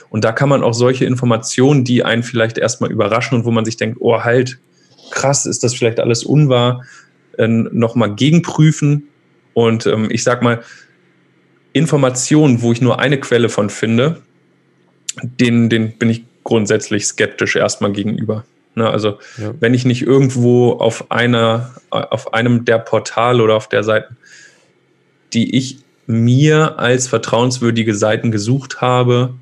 [0.09, 3.65] Und da kann man auch solche Informationen, die einen vielleicht erstmal überraschen und wo man
[3.65, 4.59] sich denkt, oh halt,
[5.09, 6.85] krass, ist das vielleicht alles unwahr,
[7.37, 9.07] äh, nochmal gegenprüfen.
[9.53, 10.61] Und ähm, ich sag mal,
[11.73, 14.21] Informationen, wo ich nur eine Quelle von finde,
[15.21, 18.45] den, den bin ich grundsätzlich skeptisch erstmal gegenüber.
[18.73, 19.53] Ne, also ja.
[19.59, 24.15] wenn ich nicht irgendwo auf einer, auf einem der Portale oder auf der Seiten,
[25.33, 29.33] die ich mir als vertrauenswürdige Seiten gesucht habe,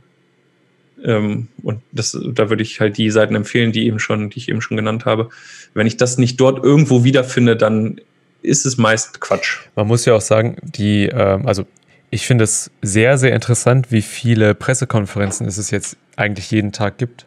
[1.04, 4.50] ähm, und das, da würde ich halt die Seiten empfehlen, die eben schon, die ich
[4.50, 5.30] eben schon genannt habe.
[5.74, 8.02] Wenn ich das nicht dort irgendwo wiederfinde, dann
[8.42, 9.60] ist es meist Quatsch.
[9.76, 11.66] Man muss ja auch sagen, die, ähm, also
[12.10, 17.26] ich finde es sehr, sehr interessant, wie viele Pressekonferenzen es jetzt eigentlich jeden Tag gibt.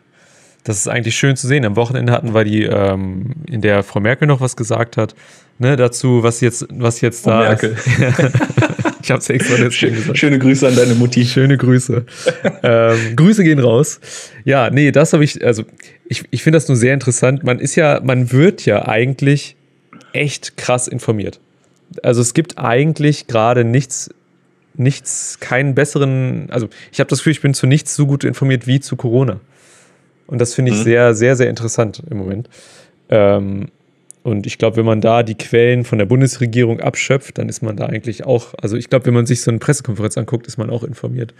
[0.64, 1.64] Das ist eigentlich schön zu sehen.
[1.64, 5.14] Am Wochenende hatten wir die, ähm, in der Frau Merkel noch was gesagt hat,
[5.59, 7.72] ne, dazu, was jetzt, was jetzt da Merkel.
[7.72, 7.87] ist.
[9.02, 10.18] ich habe es extra jetzt schön gesagt.
[10.18, 11.24] Schöne Grüße an deine Mutti.
[11.24, 12.05] Schöne Grüße.
[12.62, 14.00] ähm, Grüße gehen raus.
[14.44, 15.64] Ja, nee, das habe ich, also
[16.07, 17.42] ich, ich finde das nur sehr interessant.
[17.42, 19.57] Man ist ja, man wird ja eigentlich
[20.12, 21.40] echt krass informiert.
[22.02, 24.11] Also es gibt eigentlich gerade nichts,
[24.74, 28.66] nichts, keinen besseren, also ich habe das Gefühl, ich bin zu nichts so gut informiert
[28.66, 29.40] wie zu Corona.
[30.26, 30.85] Und das finde ich mhm.
[30.85, 32.48] sehr, sehr, sehr interessant im Moment.
[33.11, 33.68] Ähm,
[34.22, 37.76] und ich glaube, wenn man da die Quellen von der Bundesregierung abschöpft, dann ist man
[37.76, 40.70] da eigentlich auch, also ich glaube, wenn man sich so eine Pressekonferenz anguckt, ist man
[40.70, 41.35] auch informiert.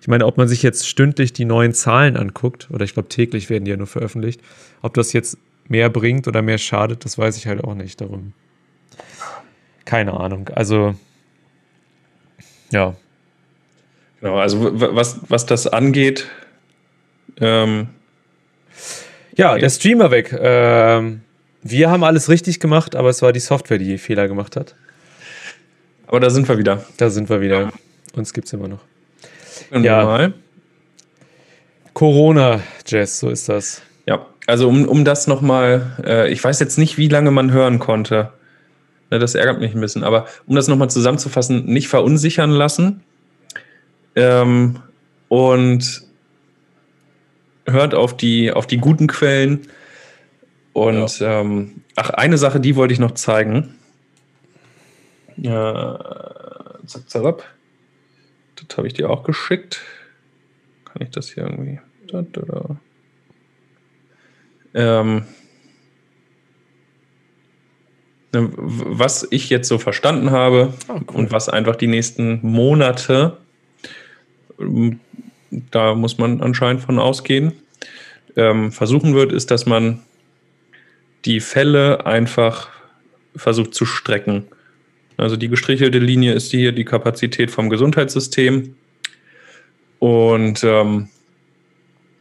[0.00, 3.50] Ich meine, ob man sich jetzt stündlich die neuen Zahlen anguckt, oder ich glaube, täglich
[3.50, 4.40] werden die ja nur veröffentlicht,
[4.80, 5.36] ob das jetzt
[5.68, 8.32] mehr bringt oder mehr schadet, das weiß ich halt auch nicht darum.
[9.84, 10.48] Keine Ahnung.
[10.48, 10.94] Also,
[12.72, 12.94] ja.
[14.20, 16.28] Genau, also was, was das angeht,
[17.40, 17.88] ähm,
[19.36, 20.36] ja, der Streamer weg.
[20.38, 21.22] Ähm,
[21.62, 24.74] wir haben alles richtig gemacht, aber es war die Software, die Fehler gemacht hat.
[26.06, 26.84] Aber da sind wir wieder.
[26.98, 27.72] Da sind wir wieder.
[28.14, 28.80] Uns gibt es immer noch.
[29.70, 30.04] Ja.
[30.04, 30.34] Mal.
[31.94, 33.82] Corona, Jess, so ist das.
[34.06, 37.78] Ja, also um, um das nochmal, äh, ich weiß jetzt nicht, wie lange man hören
[37.78, 38.32] konnte.
[39.12, 43.02] Ne, das ärgert mich ein bisschen, aber um das nochmal zusammenzufassen, nicht verunsichern lassen.
[44.16, 44.80] Ähm,
[45.28, 46.02] und
[47.66, 49.68] hört auf die, auf die guten Quellen.
[50.72, 51.40] Und ja.
[51.42, 53.74] ähm, ach, eine Sache, die wollte ich noch zeigen.
[55.36, 57.44] Ja, zack, zack.
[58.56, 59.82] Das habe ich dir auch geschickt.
[60.86, 61.80] Kann ich das hier irgendwie?
[62.10, 62.76] Da, da, da.
[64.72, 65.26] Ähm,
[68.32, 71.02] was ich jetzt so verstanden habe oh, cool.
[71.16, 73.36] und was einfach die nächsten Monate
[75.70, 77.52] da muss man anscheinend von ausgehen,
[78.36, 80.00] ähm, versuchen wird, ist, dass man
[81.24, 82.68] die Fälle einfach
[83.36, 84.44] versucht zu strecken.
[85.16, 88.74] Also die gestrichelte Linie ist hier die Kapazität vom Gesundheitssystem.
[89.98, 91.08] Und ähm,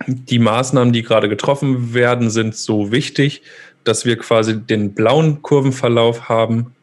[0.08, 3.42] die Maßnahmen, die gerade getroffen werden, sind so wichtig,
[3.84, 6.76] dass wir quasi den blauen Kurvenverlauf haben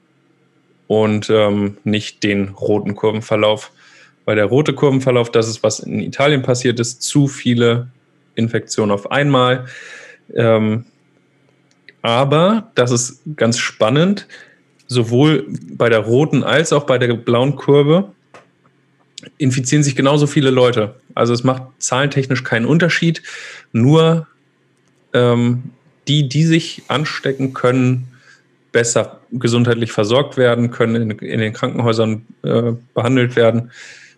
[0.86, 3.72] und ähm, nicht den roten Kurvenverlauf
[4.28, 7.88] weil der rote Kurvenverlauf, das ist, was in Italien passiert ist, zu viele
[8.34, 9.64] Infektionen auf einmal.
[10.34, 10.84] Ähm,
[12.02, 14.28] aber, das ist ganz spannend,
[14.86, 18.12] sowohl bei der roten als auch bei der blauen Kurve
[19.38, 20.96] infizieren sich genauso viele Leute.
[21.14, 23.22] Also es macht zahlentechnisch keinen Unterschied.
[23.72, 24.26] Nur
[25.14, 25.70] ähm,
[26.08, 28.08] die, die sich anstecken, können
[28.72, 33.70] besser gesundheitlich versorgt werden, können in, in den Krankenhäusern äh, behandelt werden.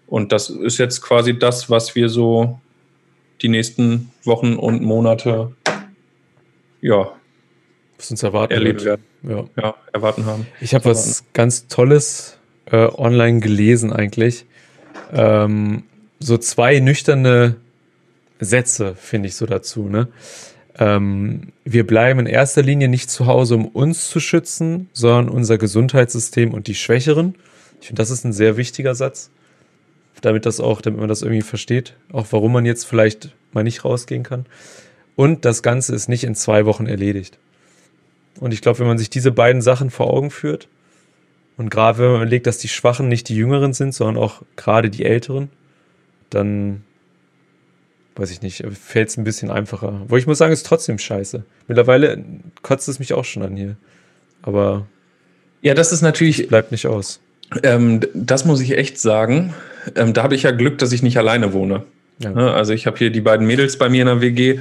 [0.07, 2.61] Und das ist jetzt quasi das, was wir so
[3.43, 5.53] die nächsten Wochen und Monate
[6.81, 7.13] ja,
[7.97, 9.05] was uns erwarten erleben werden.
[9.23, 9.45] Ja.
[9.57, 9.75] ja.
[9.93, 10.47] erwarten haben.
[10.61, 14.47] Ich habe was ganz Tolles äh, online gelesen eigentlich.
[15.13, 15.85] Ähm,
[16.19, 17.57] so zwei nüchterne
[18.39, 19.89] Sätze finde ich so dazu.
[19.89, 20.09] Ne?
[20.81, 25.59] Ähm, wir bleiben in erster Linie nicht zu Hause, um uns zu schützen, sondern unser
[25.59, 27.37] Gesundheitssystem und die Schwächeren.
[27.81, 29.31] Ich finde, das ist ein sehr wichtiger Satz
[30.21, 33.85] damit das auch, damit man das irgendwie versteht, auch warum man jetzt vielleicht mal nicht
[33.85, 34.47] rausgehen kann.
[35.17, 37.39] Und das Ganze ist nicht in zwei Wochen erledigt.
[38.39, 40.69] Und ich glaube, wenn man sich diese beiden Sachen vor Augen führt
[41.57, 44.89] und gerade wenn man überlegt, dass die Schwachen nicht die Jüngeren sind, sondern auch gerade
[44.89, 45.51] die Älteren,
[46.31, 46.85] dann
[48.17, 50.03] weiß ich nicht, fällt es ein bisschen einfacher.
[50.09, 51.45] Wo ich muss sagen, ist trotzdem scheiße.
[51.69, 52.25] Mittlerweile
[52.63, 53.77] kotzt es mich auch schon an hier.
[54.43, 54.87] Aber
[55.63, 57.21] ja, das ist natürlich bleibt nicht aus.
[57.63, 59.55] Ähm, das muss ich echt sagen.
[59.97, 61.85] Ähm, da habe ich ja Glück, dass ich nicht alleine wohne.
[62.19, 62.31] Ja.
[62.31, 64.61] Ne, also ich habe hier die beiden Mädels bei mir in der WG.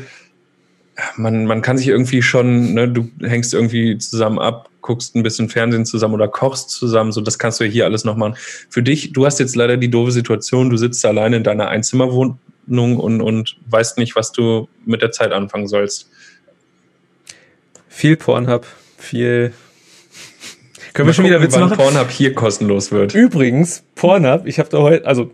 [1.18, 5.50] man, man kann sich irgendwie schon, ne, du hängst irgendwie zusammen ab, guckst ein bisschen
[5.50, 8.36] Fernsehen zusammen oder kochst zusammen, so das kannst du ja hier alles noch machen.
[8.70, 12.40] Für dich, du hast jetzt leider die doofe Situation, du sitzt alleine in deiner Einzimmerwohnung
[12.70, 16.10] und, und weißt nicht, was du mit der Zeit anfangen sollst.
[17.88, 18.66] Viel Pornhub,
[18.98, 19.54] viel.
[20.94, 21.78] Können wir schon gucken, wieder Witze machen?
[21.78, 23.14] Pornhub hier kostenlos wird.
[23.14, 25.32] Übrigens, Pornhub, ich habe da heute, also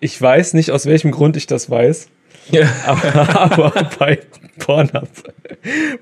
[0.00, 2.08] ich weiß nicht, aus welchem Grund ich das weiß.
[2.50, 2.68] Ja.
[2.86, 4.20] Aber, aber bei
[4.58, 5.08] Pornhub.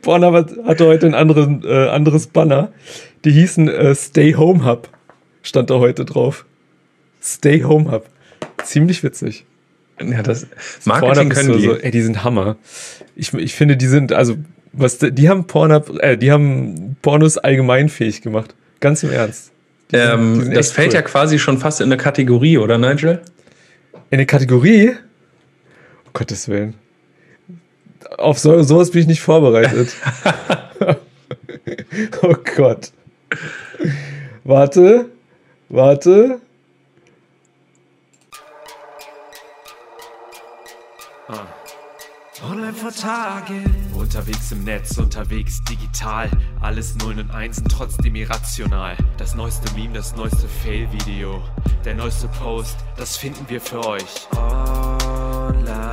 [0.03, 2.73] Pornhub hatte heute ein anderes, äh, anderes Banner.
[3.25, 4.89] Die hießen äh, Stay Home Hub.
[5.43, 6.45] Stand da heute drauf.
[7.23, 8.07] Stay Home Hub.
[8.65, 9.45] Ziemlich witzig.
[10.01, 10.47] Ja, das
[10.85, 11.65] Marketing Pornhub können die.
[11.65, 12.57] So, ey, die sind Hammer.
[13.15, 14.37] Ich, ich finde, die sind, also,
[14.73, 18.55] was, die haben Pornhub, äh, die haben Pornos allgemeinfähig gemacht.
[18.81, 19.53] Ganz im Ernst.
[19.93, 20.95] Ähm, sind, das fällt cool.
[20.95, 23.21] ja quasi schon fast in eine Kategorie, oder Nigel?
[24.11, 24.89] In eine Kategorie?
[24.89, 26.75] Um Gottes Willen.
[28.19, 29.95] Auf so, sowas bin ich nicht vorbereitet.
[32.23, 32.93] oh Gott.
[34.45, 35.07] Warte,
[35.69, 36.41] warte.
[42.45, 43.65] Online vor Tagen.
[43.95, 46.29] Unterwegs im Netz, unterwegs digital.
[46.61, 48.97] Alles Nullen und Einsen, trotzdem irrational.
[49.17, 51.41] Das neueste Meme, das neueste Fail-Video.
[51.85, 54.27] Der neueste Post, das finden wir für euch.
[54.33, 55.93] Online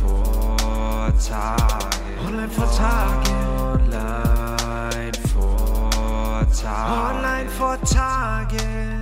[0.00, 2.28] vor Tagen.
[2.28, 3.34] Online vor Tagen.
[3.74, 7.16] Online vor Tagen.
[7.16, 8.93] Online vor Tagen.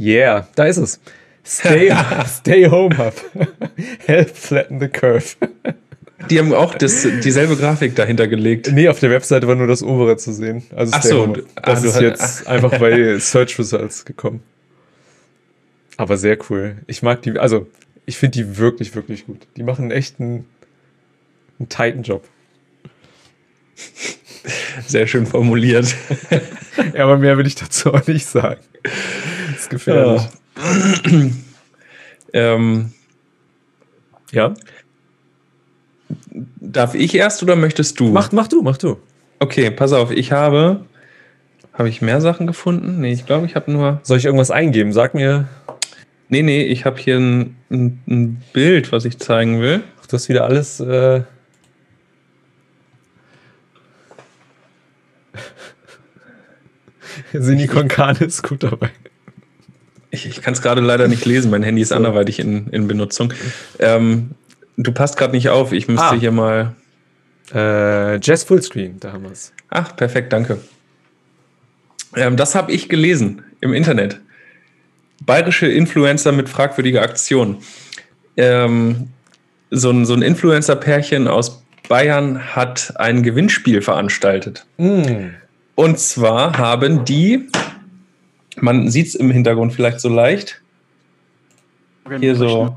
[0.00, 1.00] Yeah, da ist es.
[1.44, 1.94] Stay,
[2.26, 3.14] stay home hub.
[4.06, 5.36] Help flatten the curve.
[6.30, 8.70] Die haben auch das, dieselbe Grafik dahinter gelegt.
[8.72, 10.62] Nee, auf der Webseite war nur das obere zu sehen.
[10.74, 12.46] Also ach so, das ah, ist jetzt ach.
[12.50, 14.42] einfach bei Search Results gekommen.
[15.96, 16.76] Aber sehr cool.
[16.86, 17.66] Ich mag die, also
[18.06, 19.46] ich finde die wirklich, wirklich gut.
[19.56, 20.46] Die machen echt einen,
[21.58, 22.26] einen tighten Job.
[24.86, 25.94] Sehr schön formuliert.
[26.94, 28.60] ja, aber mehr will ich dazu auch nicht sagen
[29.60, 30.22] ist gefährlich.
[30.56, 31.30] Ja.
[32.32, 32.92] ähm,
[34.32, 34.54] ja.
[36.60, 38.08] Darf ich erst oder möchtest du?
[38.08, 38.98] Mach, mach du, mach du.
[39.38, 40.84] Okay, pass auf, ich habe.
[41.72, 43.00] Habe ich mehr Sachen gefunden?
[43.00, 44.00] Nee, ich glaube, ich habe nur.
[44.02, 44.92] Soll ich irgendwas eingeben?
[44.92, 45.48] Sag mir.
[46.28, 49.82] Nee, nee, ich habe hier ein, ein, ein, Bild, was ich zeigen will.
[50.00, 50.78] Ach, du hast wieder alles.
[50.80, 51.22] Äh
[57.32, 58.90] Sinikon Khan ist gut dabei.
[60.10, 61.50] Ich, ich kann es gerade leider nicht lesen.
[61.50, 61.94] Mein Handy ist so.
[61.94, 63.32] anderweitig in, in Benutzung.
[63.78, 64.30] Ähm,
[64.76, 65.72] du passt gerade nicht auf.
[65.72, 66.14] Ich müsste ah.
[66.14, 66.74] hier mal.
[67.52, 69.52] Äh, Jazz Fullscreen, da haben wir es.
[69.70, 70.58] Ach, perfekt, danke.
[72.14, 74.20] Ähm, das habe ich gelesen im Internet.
[75.24, 77.58] Bayerische Influencer mit fragwürdiger Aktion.
[78.36, 79.08] Ähm,
[79.70, 84.64] so ein, so ein Influencer-Pärchen aus Bayern hat ein Gewinnspiel veranstaltet.
[84.78, 85.30] Mm.
[85.74, 87.48] Und zwar haben die
[88.56, 90.60] man sieht es im Hintergrund vielleicht so leicht.
[92.18, 92.76] Hier so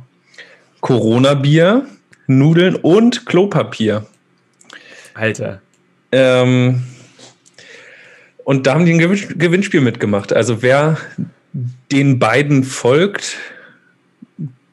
[0.81, 1.87] Corona-Bier,
[2.27, 4.05] Nudeln und Klopapier.
[5.13, 5.61] Alter.
[6.11, 6.83] Ähm,
[8.43, 10.33] und da haben die ein Gewinnspiel mitgemacht.
[10.33, 10.97] Also wer
[11.91, 13.37] den beiden folgt,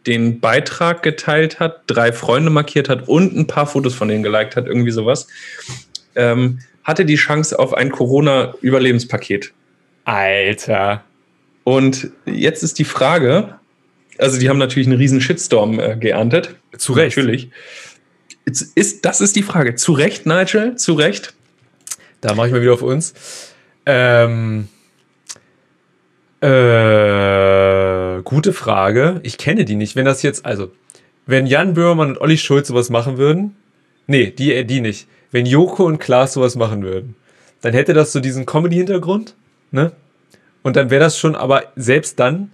[0.06, 4.56] den Beitrag geteilt hat, drei Freunde markiert hat und ein paar Fotos von denen geliked
[4.56, 5.28] hat, irgendwie sowas,
[6.16, 9.52] ähm, hatte die Chance auf ein Corona-Überlebenspaket.
[10.04, 11.04] Alter.
[11.64, 13.56] Und jetzt ist die Frage,
[14.18, 16.56] also die haben natürlich einen riesen Shitstorm äh, geerntet.
[16.76, 17.16] Zu Recht.
[17.16, 17.50] Natürlich.
[18.46, 19.74] Jetzt ist, das ist die Frage.
[19.74, 20.76] Zu Recht, Nigel?
[20.76, 21.34] Zu Recht?
[22.20, 23.14] Da mache ich mal wieder auf uns.
[23.86, 24.68] Ähm,
[26.40, 29.20] äh, gute Frage.
[29.22, 29.96] Ich kenne die nicht.
[29.96, 30.70] Wenn das jetzt, also,
[31.26, 33.56] wenn Jan Böhmermann und Olli Schulz sowas machen würden,
[34.06, 35.06] nee, die, die nicht.
[35.30, 37.14] Wenn Joko und Klaas sowas machen würden,
[37.60, 39.34] dann hätte das so diesen Comedy-Hintergrund,
[39.70, 39.92] ne?
[40.62, 42.50] Und dann wäre das schon, aber selbst dann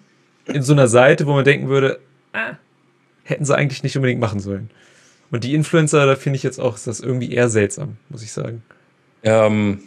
[0.46, 1.98] in so einer Seite, wo man denken würde,
[2.33, 2.52] ah,
[3.24, 4.70] hätten sie eigentlich nicht unbedingt machen sollen.
[5.31, 8.33] Und die Influencer, da finde ich jetzt auch, ist das irgendwie eher seltsam, muss ich
[8.33, 8.62] sagen.
[9.24, 9.83] Ähm,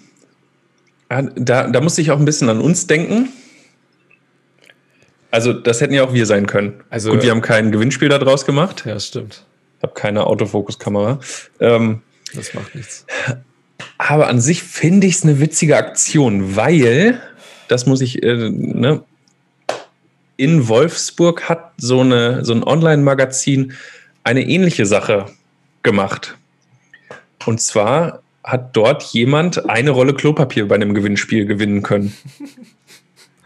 [1.07, 3.29] da, da musste ich auch ein bisschen an uns denken.
[5.31, 6.83] Also, das hätten ja auch wir sein können.
[6.89, 8.83] Also, Gut, wir haben kein Gewinnspiel daraus gemacht.
[8.85, 9.45] Ja, stimmt.
[9.77, 11.19] Ich habe keine Autofokuskamera.
[11.59, 12.01] Ähm,
[12.33, 13.05] das macht nichts.
[13.97, 17.21] Aber an sich finde ich es eine witzige Aktion, weil
[17.67, 19.03] das muss ich, äh, ne?
[20.37, 23.73] in Wolfsburg hat so, eine, so ein Online-Magazin
[24.23, 25.25] eine ähnliche Sache
[25.83, 26.37] gemacht.
[27.45, 32.13] Und zwar hat dort jemand eine Rolle Klopapier bei einem Gewinnspiel gewinnen können.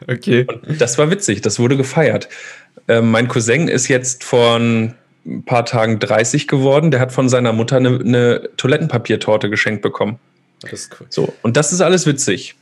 [0.06, 0.46] Okay.
[0.50, 2.28] Und das war witzig, das wurde gefeiert.
[2.90, 4.60] Äh, mein Cousin ist jetzt vor
[5.26, 6.92] ein paar Tagen 30 geworden.
[6.92, 10.20] Der hat von seiner Mutter eine, eine Toilettenpapiertorte geschenkt bekommen.
[10.62, 11.08] Das ist cool.
[11.10, 12.56] So, und das ist alles witzig.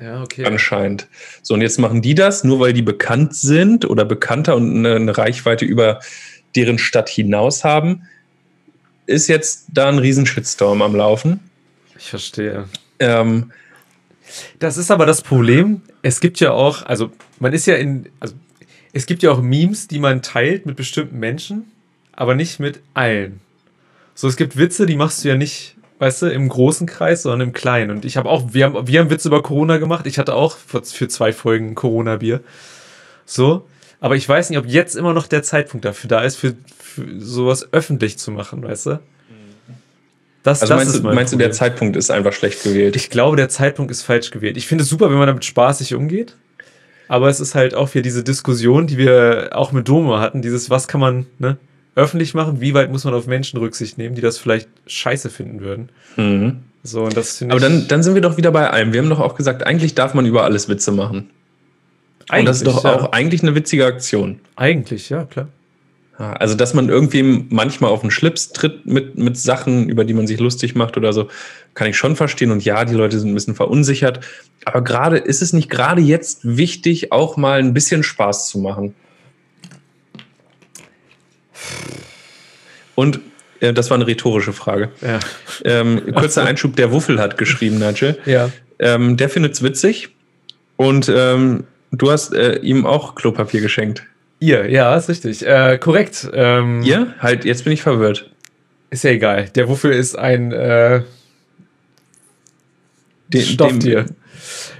[0.00, 0.44] Ja, okay.
[0.44, 1.08] Anscheinend.
[1.42, 4.96] So, und jetzt machen die das, nur weil die bekannt sind oder bekannter und eine,
[4.96, 6.00] eine Reichweite über
[6.54, 8.02] deren Stadt hinaus haben,
[9.06, 11.40] ist jetzt da ein Riesenshitstorm am Laufen.
[11.98, 12.64] Ich verstehe.
[12.98, 13.52] Ähm,
[14.58, 15.82] Das ist aber das Problem.
[16.02, 18.34] Es gibt ja auch, also man ist ja in, also
[18.92, 21.70] es gibt ja auch Memes, die man teilt mit bestimmten Menschen,
[22.16, 23.40] aber nicht mit allen.
[24.14, 27.48] So, es gibt Witze, die machst du ja nicht, weißt du, im großen Kreis, sondern
[27.48, 27.90] im kleinen.
[27.90, 30.06] Und ich habe auch, wir haben, wir haben Witze über Corona gemacht.
[30.06, 32.40] Ich hatte auch für, zwei Folgen Corona-Bier.
[33.26, 33.66] So.
[34.00, 37.20] Aber ich weiß nicht, ob jetzt immer noch der Zeitpunkt dafür da ist, für, für
[37.20, 39.00] sowas öffentlich zu machen, weißt du?
[40.42, 41.50] Das, also das meinst, ist du, mein meinst du, der.
[41.50, 42.94] Zeitpunkt ist einfach schlecht gewählt?
[42.94, 44.56] Ich glaube, der Zeitpunkt ist falsch gewählt.
[44.56, 46.36] Ich finde es super, wenn man damit spaßig umgeht.
[47.08, 50.70] Aber es ist halt auch wieder diese Diskussion, die wir auch mit Domo hatten, dieses,
[50.70, 51.56] was kann man ne,
[51.96, 55.60] öffentlich machen, wie weit muss man auf Menschen Rücksicht nehmen, die das vielleicht scheiße finden
[55.60, 55.88] würden.
[56.16, 56.58] mhm.
[56.84, 57.62] So, und das Aber ich.
[57.62, 58.92] dann, dann sind wir doch wieder bei allem.
[58.92, 61.30] Wir haben doch auch gesagt, eigentlich darf man über alles Witze machen.
[62.30, 62.94] Und das ist doch ja.
[62.94, 64.38] auch eigentlich eine witzige Aktion.
[64.54, 65.48] Eigentlich, ja, klar.
[66.18, 70.26] Also, dass man irgendwem manchmal auf den Schlips tritt mit, mit Sachen, über die man
[70.26, 71.28] sich lustig macht oder so,
[71.74, 72.50] kann ich schon verstehen.
[72.50, 74.20] Und ja, die Leute sind ein bisschen verunsichert.
[74.64, 78.94] Aber gerade ist es nicht gerade jetzt wichtig, auch mal ein bisschen Spaß zu machen.
[82.94, 83.20] Und
[83.60, 84.90] äh, das war eine rhetorische Frage.
[85.00, 85.18] Ja.
[85.64, 88.18] Ähm, kurzer Einschub, der Wuffel hat geschrieben, Nigel.
[88.26, 88.50] Ja.
[88.78, 90.10] Ähm, der findet's witzig.
[90.76, 94.02] Und ähm, du hast äh, ihm auch Klopapier geschenkt.
[94.40, 95.46] Ihr, ja, ist richtig.
[95.46, 96.28] Äh, korrekt.
[96.32, 97.14] Ähm, Ihr?
[97.20, 98.30] Halt, jetzt bin ich verwirrt.
[98.90, 99.48] Ist ja egal.
[99.54, 101.02] Der Wuffel ist ein äh,
[103.28, 104.04] De- Stofftier.
[104.04, 104.16] Dem,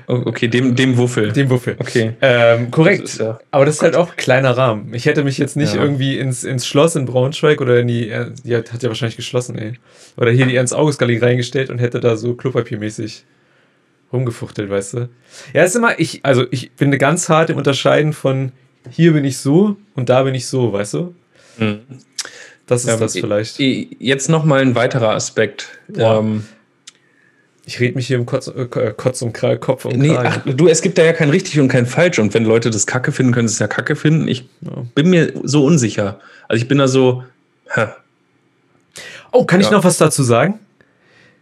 [0.06, 1.32] okay, dem, dem Wuffel.
[1.32, 1.76] Dem Wuffel.
[1.78, 2.12] okay.
[2.20, 3.04] Ähm, korrekt.
[3.04, 4.92] Das ja- Aber das ist halt auch kleiner Rahmen.
[4.94, 5.82] Ich hätte mich jetzt nicht Ja.
[5.82, 9.16] irgendwie ins, ins Schloss in Braunschweig oder in die, äh, die hat, hat ja wahrscheinlich
[9.16, 9.74] geschlossen, ey.
[10.16, 13.24] Oder hier die Ernst-August-Galerie reingestellt und hätte da so klopapiermäßig
[14.12, 15.08] rumgefuchtelt, weißt du?
[15.52, 18.52] Ja, ist immer, ich, also ich bin ganz hart im Unterscheiden von
[18.90, 21.14] hier bin ich so und da bin ich so, weißt du?
[21.58, 21.80] Mhm.
[22.68, 23.58] Das ist Ähm, das vielleicht.
[23.58, 25.68] Jetzt noch mal ein weiterer Aspekt.
[25.96, 26.44] Ähm,
[27.68, 30.28] Ich rede mich hier im Kotz, äh, Kotz und Kra Kopf und nee, Kragen.
[30.46, 32.20] ach, du, es gibt da ja kein richtig und kein falsch.
[32.20, 34.28] Und wenn Leute das Kacke finden, können sie es ja Kacke finden.
[34.28, 34.84] Ich Ja.
[34.94, 36.20] bin mir so unsicher.
[36.46, 37.24] Also ich bin da so,
[37.74, 37.86] hä.
[39.32, 39.72] Oh, kann ich Ja.
[39.72, 40.60] noch was dazu sagen?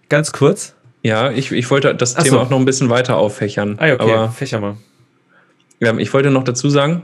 [0.08, 0.74] Ganz kurz.
[1.02, 2.40] ja, ich, ich wollte das Ach Thema so.
[2.40, 3.76] auch noch ein bisschen weiter auffächern.
[3.78, 4.02] Ah, ja, okay.
[4.12, 4.76] Aber Fächer mal.
[5.82, 7.02] Ähm, ich wollte noch dazu sagen,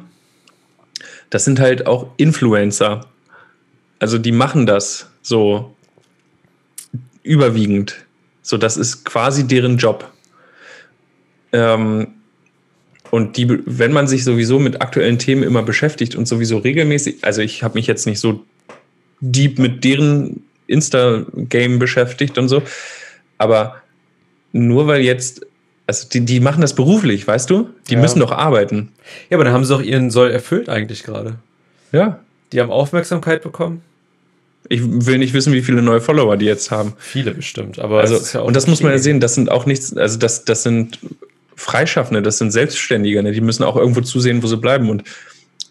[1.29, 3.03] das sind halt auch Influencer.
[3.99, 5.75] Also die machen das so
[7.23, 7.97] überwiegend.
[8.51, 10.11] So, das ist quasi deren Job.
[11.53, 12.09] Ähm,
[13.13, 17.43] und die, wenn man sich sowieso mit aktuellen Themen immer beschäftigt und sowieso regelmäßig, also
[17.43, 18.45] ich habe mich jetzt nicht so
[19.21, 22.65] deep mit deren Insta-Game beschäftigt und so,
[23.39, 23.77] aber
[24.51, 25.47] nur weil jetzt,
[25.87, 27.71] also die, die machen das beruflich, weißt du?
[27.89, 28.01] Die Ja.
[28.01, 28.91] müssen doch arbeiten.
[29.29, 31.37] Ja, aber dann haben sie auch ihren Soll erfüllt eigentlich gerade.
[31.93, 32.19] Ja.
[32.53, 33.83] Die haben Aufmerksamkeit bekommen.
[34.69, 36.93] Ich will nicht wissen, wie viele neue Follower die jetzt haben.
[36.99, 39.97] Viele bestimmt, aber Also, ja und das muss man ja sehen, das sind auch nichts,
[39.97, 40.99] also das, das sind
[41.57, 43.33] Freischaffende, das sind Selbstständige, ne?
[43.33, 44.89] die müssen auch irgendwo zusehen, wo sie bleiben.
[44.91, 45.05] Und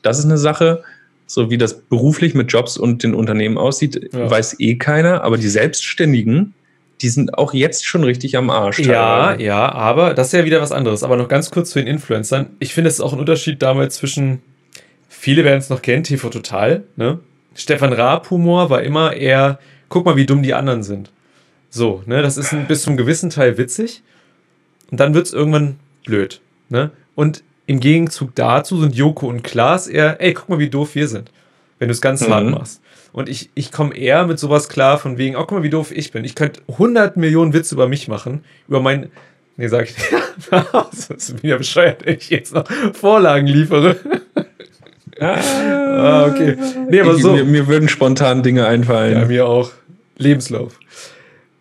[0.02, 0.84] das ist eine Sache,
[1.28, 4.30] so wie das beruflich mit Jobs und den Unternehmen aussieht, Ja.
[4.30, 6.54] weiß eh keiner, aber die Selbstständigen,
[7.02, 8.80] die sind auch jetzt schon richtig am Arsch.
[8.80, 9.44] Ja, teilweise.
[9.44, 11.04] ja, aber das ist ja wieder was anderes.
[11.04, 12.48] Aber noch ganz kurz zu den Influencern.
[12.60, 14.42] Ich finde, es ist auch ein Unterschied damals zwischen,
[15.08, 17.20] viele werden es noch kennen, TV Total, ne?
[17.56, 19.60] Stefan Raab Humor war immer eher,
[19.90, 21.12] guck mal, wie dumm die anderen sind.
[21.70, 22.22] So, ne?
[22.22, 24.02] Das ist ein, bis zum gewissen Teil witzig.
[24.92, 26.92] Und dann wird es irgendwann blöd, ne?
[27.16, 31.08] Und im Gegenzug dazu sind Joko und Klaas eher, ey, guck mal, wie doof wir
[31.08, 31.32] sind.
[31.78, 32.34] Wenn du es ganz Mhm.
[32.34, 32.82] hart machst.
[33.12, 35.92] Und ich, ich komme eher mit sowas klar, von wegen, oh, guck mal, wie doof
[35.92, 36.24] ich bin.
[36.26, 39.12] Ich könnte 100 Millionen Witze über mich machen, über mein.
[39.60, 40.14] Nee, sag ich nicht.
[40.52, 43.98] das ist wieder bescheuert, wenn ich jetzt noch Vorlagen liefere.
[45.20, 46.56] ah, okay.
[46.90, 47.34] Nee, aber so.
[47.34, 49.20] mir, mir würden spontan Dinge einfallen.
[49.20, 49.72] Ja, mir auch.
[50.18, 50.80] Lebenslauf.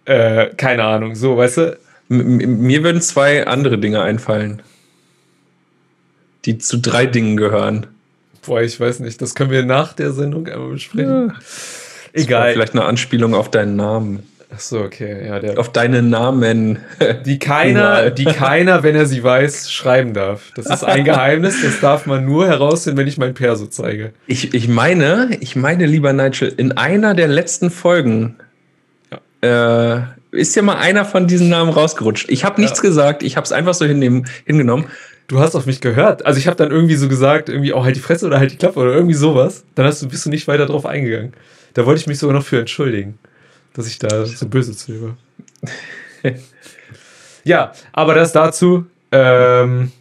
[0.05, 1.17] Äh, keine Ahnung.
[1.17, 1.79] So, weißt du?
[2.09, 4.63] M- Mir würden zwei andere Dinge einfallen,
[6.45, 7.89] die zu drei Dingen gehören.
[8.47, 9.21] Boah, ich weiß nicht.
[9.21, 11.31] Das können wir nach der Sendung einmal besprechen.
[11.31, 11.35] War
[12.13, 12.53] Egal.
[12.53, 14.23] Vielleicht eine Anspielung auf deinen Namen.
[14.51, 15.27] Ach so, okay.
[15.27, 15.59] Ja, der.
[15.59, 16.79] Auf deine Namen.
[17.27, 20.53] Die keiner, die keiner, wenn er sie weiß, schreiben darf.
[20.55, 24.13] Das ist ein Geheimnis, das darf man nur herausfinden, wenn ich mein Perso zeige.
[24.27, 28.37] Ich, ich meine, ich meine, lieber Nigel, in einer der letzten Folgen
[29.43, 32.31] äh, ist ja mal einer von diesen Namen rausgerutscht.
[32.31, 34.87] Ich habe nichts gesagt, ich habe es einfach so hinnehmen, hingenommen.
[35.29, 36.27] du hast auf mich gehört.
[36.27, 38.53] Also ich habe dann irgendwie so gesagt, irgendwie auch oh, halt die Fresse oder halt
[38.53, 39.65] die Klappe oder irgendwie sowas.
[39.75, 41.33] Dann hast du, bist du nicht weiter drauf eingegangen.
[41.75, 43.19] Da wollte ich mich sogar noch für entschuldigen,
[43.79, 45.17] dass ich da so böse zu dir war.
[47.45, 48.87] ja, aber das dazu.
[49.13, 49.93] Ähm,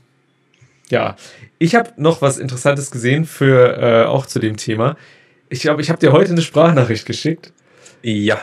[0.90, 1.16] ja,
[1.60, 4.98] ich habe noch was Interessantes gesehen für äh, auch zu dem Thema.
[5.50, 7.54] Ich glaube, ich habe dir heute eine Sprachnachricht geschickt.
[8.02, 8.40] Ja,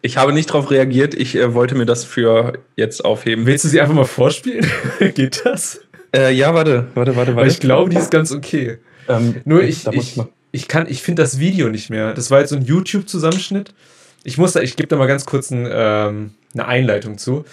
[0.00, 1.12] ich habe nicht darauf reagiert.
[1.12, 3.44] Ich äh, wollte mir das für jetzt aufheben.
[3.44, 4.66] Willst du sie einfach mal vorspielen?
[5.14, 5.82] Geht das?
[6.16, 7.50] Äh, ja, warte, warte, warte, warte.
[7.50, 8.78] Ich glaube, die ist ganz okay.
[9.06, 12.14] Ähm, Nur ich, ich, ich, ich, kann, ich finde das Video nicht mehr.
[12.14, 13.74] Das war jetzt so ein YouTube-Zusammenschnitt.
[14.24, 17.44] Ich muss da, ich gebe da mal ganz kurz ein, ähm, eine Einleitung zu.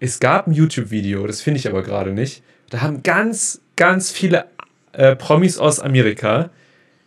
[0.00, 2.42] Es gab ein YouTube-Video, das finde ich aber gerade nicht.
[2.70, 4.46] Da haben ganz, ganz viele
[4.92, 6.50] äh, Promis aus Amerika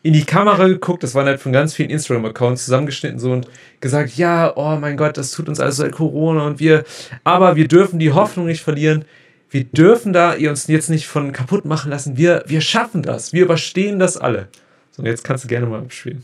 [0.04, 3.48] in die Kamera geguckt, das waren halt von ganz vielen Instagram-Accounts zusammengeschnitten so und
[3.82, 6.84] gesagt, ja, oh mein Gott, das tut uns alles seit Corona und wir,
[7.24, 9.06] aber wir dürfen die Hoffnung nicht verlieren.
[9.50, 12.18] Wir dürfen da ihr uns jetzt nicht von kaputt machen lassen.
[12.18, 13.34] Wir, wir schaffen das.
[13.34, 14.48] Wir überstehen das alle.
[14.92, 16.24] So, und jetzt kannst du gerne mal abspielen.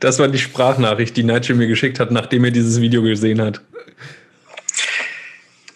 [0.00, 3.60] Das war die Sprachnachricht, die Nigel mir geschickt hat, nachdem er dieses Video gesehen hat.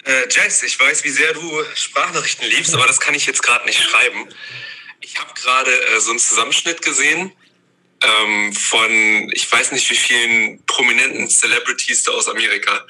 [0.04, 3.64] Äh, Jess, ich weiß, wie sehr du Sprachnachrichten liebst, aber das kann ich jetzt gerade
[3.66, 4.28] nicht schreiben.
[5.00, 7.32] Ich habe gerade äh, so einen Zusammenschnitt gesehen
[8.02, 12.86] ähm, von, ich weiß nicht wie vielen prominenten Celebrities da aus Amerika,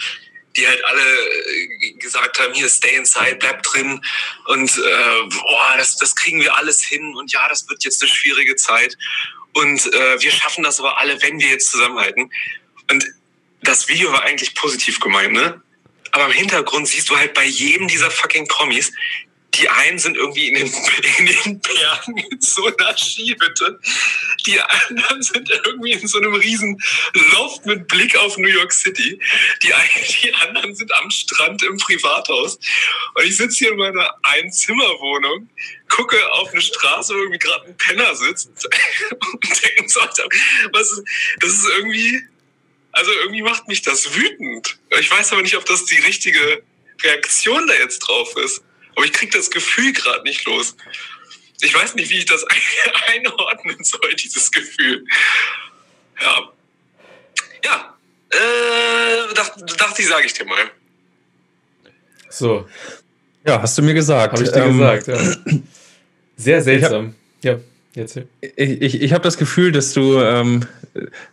[0.56, 4.00] die halt alle äh, gesagt haben, hier, stay inside, bleib drin
[4.46, 8.10] und äh, boah, das, das kriegen wir alles hin und ja, das wird jetzt eine
[8.10, 8.96] schwierige Zeit
[9.56, 12.30] und äh, wir schaffen das aber alle, wenn wir jetzt zusammenhalten.
[12.90, 13.04] Und
[13.62, 15.62] das Video war eigentlich positiv gemeint, ne?
[16.12, 18.92] Aber im Hintergrund siehst du halt bei jedem dieser fucking Promis,
[19.58, 20.66] die einen sind irgendwie in den,
[21.18, 23.80] in den Bergen in so einer Skihütte.
[24.46, 26.80] Die anderen sind irgendwie in so einem riesen
[27.32, 29.20] Loft mit Blick auf New York City.
[29.62, 29.72] Die,
[30.22, 32.58] die anderen sind am Strand im Privathaus.
[33.14, 35.48] Und ich sitze hier in meiner Einzimmerwohnung,
[35.88, 38.48] gucke auf eine Straße, wo irgendwie gerade ein Penner sitzt
[39.32, 40.00] und denke so,
[40.72, 41.02] was,
[41.40, 42.22] das ist irgendwie,
[42.92, 44.78] also irgendwie macht mich das wütend.
[44.98, 46.62] Ich weiß aber nicht, ob das die richtige
[47.02, 48.62] Reaktion da jetzt drauf ist.
[48.96, 50.76] Aber ich kriege das Gefühl gerade nicht los.
[51.60, 52.44] Ich weiß nicht, wie ich das
[53.14, 55.04] einordnen soll, dieses Gefühl.
[56.20, 56.50] Ja.
[57.64, 57.96] Ja.
[58.30, 60.70] Äh, dachte, dachte ich, sage ich dir mal.
[62.28, 62.66] So.
[63.46, 64.32] Ja, hast du mir gesagt.
[64.32, 65.16] Habe ich dir ähm, gesagt, ja.
[66.36, 67.14] Sehr seltsam.
[67.40, 67.60] Ich hab,
[67.94, 68.20] ja, jetzt.
[68.40, 70.66] Ich, ich, ich habe das Gefühl, dass du, ähm,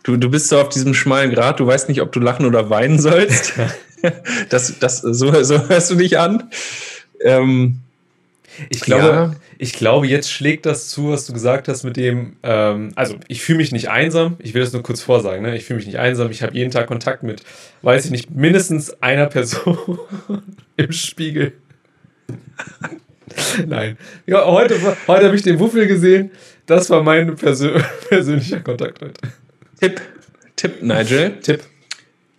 [0.02, 2.70] du, du bist so auf diesem schmalen Grat, du weißt nicht, ob du lachen oder
[2.70, 3.54] weinen sollst.
[4.48, 6.50] das, das, so, so hörst du dich an.
[7.20, 7.80] Ähm,
[8.70, 9.34] ich glaube, ja.
[9.58, 13.42] ich glaube, jetzt schlägt das zu, was du gesagt hast mit dem, ähm, also ich
[13.42, 15.56] fühle mich nicht einsam, ich will das nur kurz vorsagen, ne?
[15.56, 17.42] ich fühle mich nicht einsam, ich habe jeden Tag Kontakt mit,
[17.82, 19.98] weiß ich nicht, mindestens einer Person
[20.76, 21.52] im Spiegel.
[23.66, 23.98] Nein.
[24.26, 24.76] Ja, heute
[25.08, 26.30] heute habe ich den Wuffel gesehen,
[26.66, 29.20] das war mein Persön persönlicher Kontakt heute.
[29.80, 30.00] Tipp,
[30.56, 31.40] Tipp, Nigel.
[31.40, 31.62] Tipp.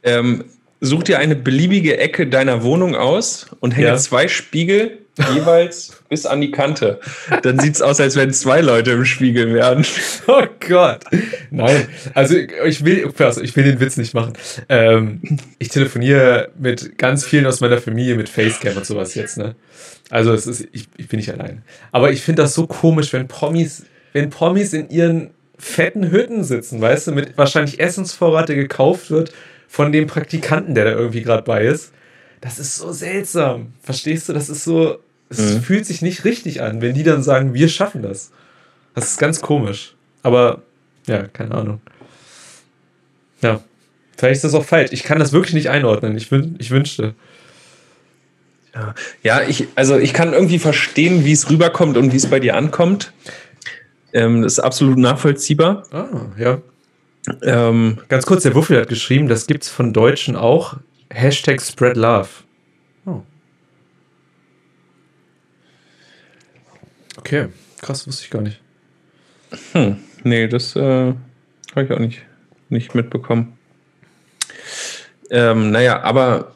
[0.03, 0.45] Ähm,
[0.82, 3.97] such dir eine beliebige Ecke deiner Wohnung aus und hänge ja.
[3.97, 4.99] zwei Spiegel
[5.34, 6.99] jeweils bis an die Kante.
[7.41, 9.86] Dann sieht es aus, als wenn zwei Leute im Spiegel wären.
[10.28, 11.03] Oh Gott.
[11.51, 13.11] Nein, also ich will,
[13.43, 14.34] ich will den Witz nicht machen.
[14.69, 15.21] Ähm,
[15.59, 19.55] ich telefoniere mit ganz vielen aus meiner Familie mit Facecam und sowas jetzt, ne?
[20.09, 21.61] Also es ist, ich, ich bin nicht allein.
[21.91, 26.82] Aber ich finde das so komisch, wenn Promis, wenn Promis in ihren fetten Hütten sitzen,
[26.82, 29.32] weißt du, mit wahrscheinlich Essensvorrat, der gekauft wird
[29.68, 31.91] von dem Praktikanten, der da irgendwie gerade bei ist.
[32.41, 33.74] Das ist so seltsam.
[33.82, 34.34] Verstehst du?
[34.34, 34.99] Das ist so,
[35.30, 35.61] es mhm.
[35.61, 38.32] fühlt sich nicht richtig an, wenn die dann sagen, wir schaffen das.
[38.93, 39.95] Das ist ganz komisch.
[40.24, 40.61] Aber
[41.07, 41.82] ja, keine Ahnung.
[43.41, 43.61] Ja,
[44.18, 44.91] vielleicht ist das auch falsch.
[44.91, 46.16] Ich kann das wirklich nicht einordnen.
[46.18, 47.16] Ich, wün ich wünschte.
[48.74, 52.39] Ja, ja ich, also ich kann irgendwie verstehen, wie es rüberkommt und wie es bei
[52.39, 53.13] dir ankommt.
[54.13, 55.84] Ähm, das ist absolut nachvollziehbar.
[55.91, 56.07] Ah,
[56.38, 56.61] ja.
[57.43, 60.78] Ähm, Ganz kurz, der Wuffel hat geschrieben, das gibt es von Deutschen auch.
[61.09, 62.30] Hashtag Spread Love.
[63.05, 63.21] Oh.
[67.17, 67.47] Okay,
[67.82, 68.61] krass, wusste ich gar nicht.
[69.71, 71.13] Hm, nee, das äh,
[71.76, 72.21] habe ich auch nicht,
[72.69, 73.57] nicht mitbekommen.
[75.32, 76.53] Ähm, naja, aber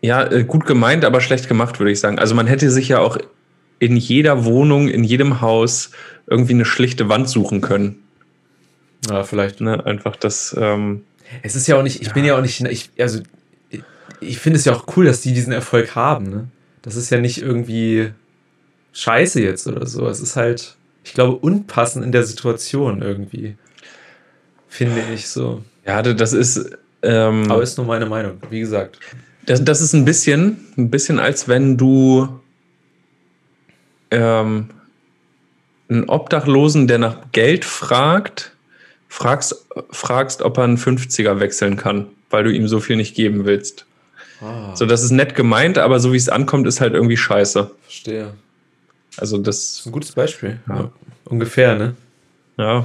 [0.00, 2.18] ja, äh, gut gemeint, aber schlecht gemacht, würde ich sagen.
[2.18, 3.18] Also man hätte sich ja auch
[3.78, 5.90] in jeder Wohnung, in jedem Haus
[6.26, 8.02] irgendwie eine schlichte Wand suchen können.
[9.08, 9.60] Ja, vielleicht.
[9.60, 10.56] Ne, einfach das.
[10.58, 11.04] Ähm,
[11.42, 12.12] es ist ja auch nicht, ich ja.
[12.14, 13.20] bin ja auch nicht, ich, also
[13.70, 13.82] ich,
[14.20, 16.30] ich finde es ja auch cool, dass die diesen Erfolg haben.
[16.30, 16.48] Ne?
[16.82, 18.12] Das ist ja nicht irgendwie
[18.92, 20.06] scheiße jetzt oder so.
[20.08, 23.56] Es ist halt, ich glaube, unpassend in der Situation irgendwie.
[24.68, 25.62] Finde ich so.
[25.86, 26.70] Ja, das ist.
[27.00, 28.98] Ähm, Aber ist nur meine Meinung, wie gesagt.
[29.46, 32.28] Das, das ist ein bisschen, ein bisschen als wenn du
[34.10, 34.68] ähm,
[35.88, 38.52] einen Obdachlosen, der nach Geld fragt,
[39.08, 43.44] fragst, fragst, ob er einen 50er wechseln kann, weil du ihm so viel nicht geben
[43.44, 43.86] willst.
[44.40, 47.70] Ah, So, das ist nett gemeint, aber so wie es ankommt, ist halt irgendwie scheiße.
[47.82, 48.34] verstehe.
[49.16, 50.60] Also Das das, ist ein gutes Beispiel.
[50.68, 50.76] Ja.
[50.76, 50.90] Ja.
[51.24, 51.94] Ungefähr, ne?
[52.56, 52.84] ja.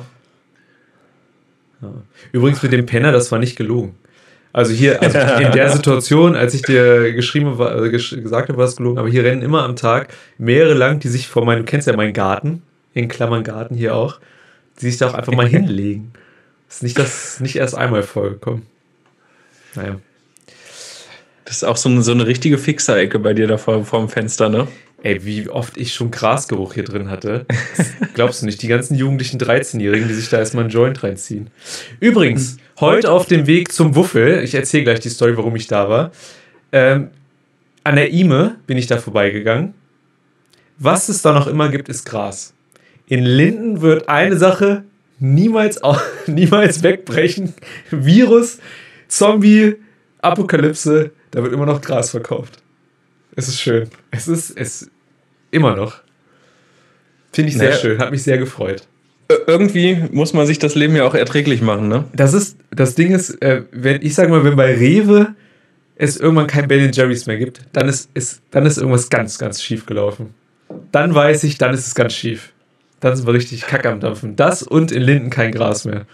[2.31, 3.95] Übrigens mit dem Penner, das war nicht gelogen.
[4.53, 8.57] Also hier, also in der Situation, als ich dir geschrieben war, äh, gesch gesagt habe,
[8.57, 11.59] war es gelogen, aber hier rennen immer am Tag mehrere lang, die sich vor meinem,
[11.59, 12.61] du kennst ja meinen Garten,
[12.93, 14.19] in Klammern Garten hier auch,
[14.81, 16.13] die sich da auch einfach mal hinlegen.
[16.69, 18.63] Ist nicht das, nicht erst einmal vorgekommen.
[19.75, 19.99] Naja.
[21.45, 24.09] Das ist auch so eine, so eine richtige Fixerecke bei dir da vor, vor dem
[24.09, 24.67] Fenster, ne?
[25.03, 27.45] Ey, wie oft ich schon Grasgeruch hier drin hatte.
[27.77, 28.61] Das glaubst du nicht.
[28.61, 31.49] Die ganzen jugendlichen 13-Jährigen, die sich da erstmal einen Joint reinziehen.
[31.99, 35.89] Übrigens, heute auf dem Weg zum Wuffel, ich erzähle gleich die Story, warum ich da
[35.89, 36.11] war.
[36.71, 37.09] Ähm,
[37.83, 39.73] an der Ime bin ich da vorbeigegangen.
[40.77, 42.52] Was es da noch immer gibt, ist Gras.
[43.07, 44.83] In Linden wird eine Sache
[45.19, 45.79] niemals,
[46.27, 47.53] niemals wegbrechen.
[47.91, 48.59] Virus,
[49.07, 49.75] Zombie,
[50.21, 52.59] Apokalypse, da wird immer noch Gras verkauft.
[53.35, 53.89] Es ist schön.
[54.11, 54.89] Es ist es
[55.51, 55.95] immer noch.
[57.31, 57.81] Finde ich sehr Naja.
[57.81, 57.97] schön.
[57.99, 58.87] Hat mich sehr gefreut.
[59.29, 62.05] Ir- Irgendwie muss man sich das Leben ja auch erträglich machen, ne?
[62.13, 65.33] Das ist, das Ding ist, äh, wenn, ich sage mal, wenn bei Rewe
[65.95, 69.61] es irgendwann kein Ben Jerry's mehr gibt, dann ist, ist, dann ist irgendwas ganz, ganz
[69.63, 70.33] schief gelaufen.
[70.91, 72.52] Dann weiß ich, dann ist es ganz schief.
[73.03, 74.37] Dann sind wir richtig kacke am Dampfen.
[74.37, 76.05] Das und in Linden kein Gras mehr.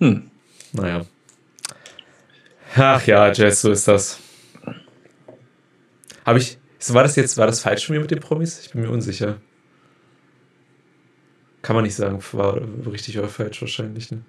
[0.00, 0.30] Hm.
[0.74, 1.06] Naja.
[2.76, 4.18] Ach ja, Jess, so ist das.
[6.26, 6.58] Habe ich.
[6.88, 8.60] War das jetzt, war das falsch von mir mit den Promis?
[8.60, 9.38] Ich bin mir unsicher.
[11.62, 12.60] Kann man nicht sagen, war
[12.92, 14.10] richtig oder falsch wahrscheinlich.
[14.10, 14.20] Ne?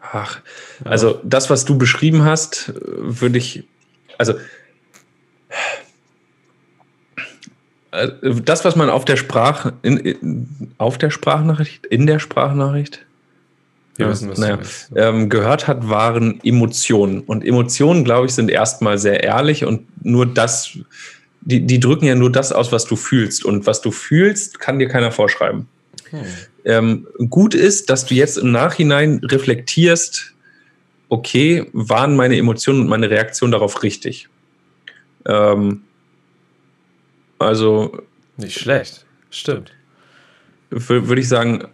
[0.00, 0.40] Ach,
[0.84, 3.64] also das, was du beschrieben hast, würde ich,
[4.18, 4.34] also
[8.44, 13.04] das, was man auf der Sprach, in, in, auf der Sprachnachricht, in der Sprachnachricht
[13.98, 14.58] Ja, wissen, naja.
[14.96, 17.20] ähm, gehört hat, waren Emotionen.
[17.20, 20.78] Und Emotionen, glaube ich, sind erstmal sehr ehrlich und nur das,
[21.42, 23.44] die, die drücken ja nur das aus, was du fühlst.
[23.44, 25.68] Und was du fühlst, kann dir keiner vorschreiben.
[26.64, 30.32] Ähm, gut ist, dass du jetzt im Nachhinein reflektierst,
[31.08, 34.28] okay, waren meine Emotionen und meine Reaktion darauf richtig?
[35.26, 35.82] Ähm,
[37.42, 37.98] also
[38.36, 39.04] Nicht schlecht.
[39.30, 39.72] Stimmt.
[40.70, 41.64] wür- würde ich sagen,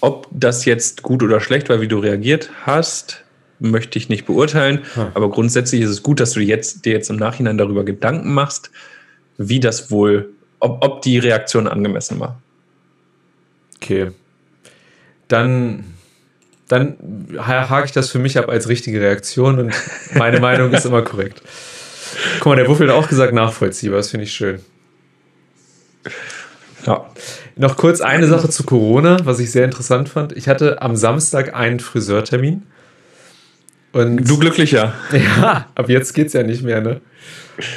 [0.00, 3.22] ob das jetzt gut oder schlecht war, wie du reagiert hast,
[3.60, 4.80] möchte ich nicht beurteilen.
[4.94, 5.06] Hm.
[5.14, 8.70] Aber grundsätzlich ist es gut, dass du jetzt, dir jetzt im Nachhinein darüber Gedanken machst,
[9.38, 12.40] wie das wohl, ob, ob die Reaktion angemessen war.
[13.76, 14.10] Okay.
[15.28, 15.84] Dann,
[16.68, 16.96] dann
[17.38, 19.74] ha- hake ich das für mich ab als richtige Reaktion und
[20.14, 21.42] meine Meinung ist immer korrekt.
[22.38, 23.98] Guck mal, der Wuffel hat auch gesagt, nachvollziehbar.
[23.98, 24.60] Das finde ich schön.
[26.86, 27.10] Ja.
[27.56, 30.36] Noch kurz eine Sache zu Corona, was ich sehr interessant fand.
[30.36, 32.64] Ich hatte am Samstag einen Friseurtermin.
[33.92, 34.92] Und Du glücklicher.
[35.12, 37.00] Ja, ab jetzt geht's ja nicht mehr, ne?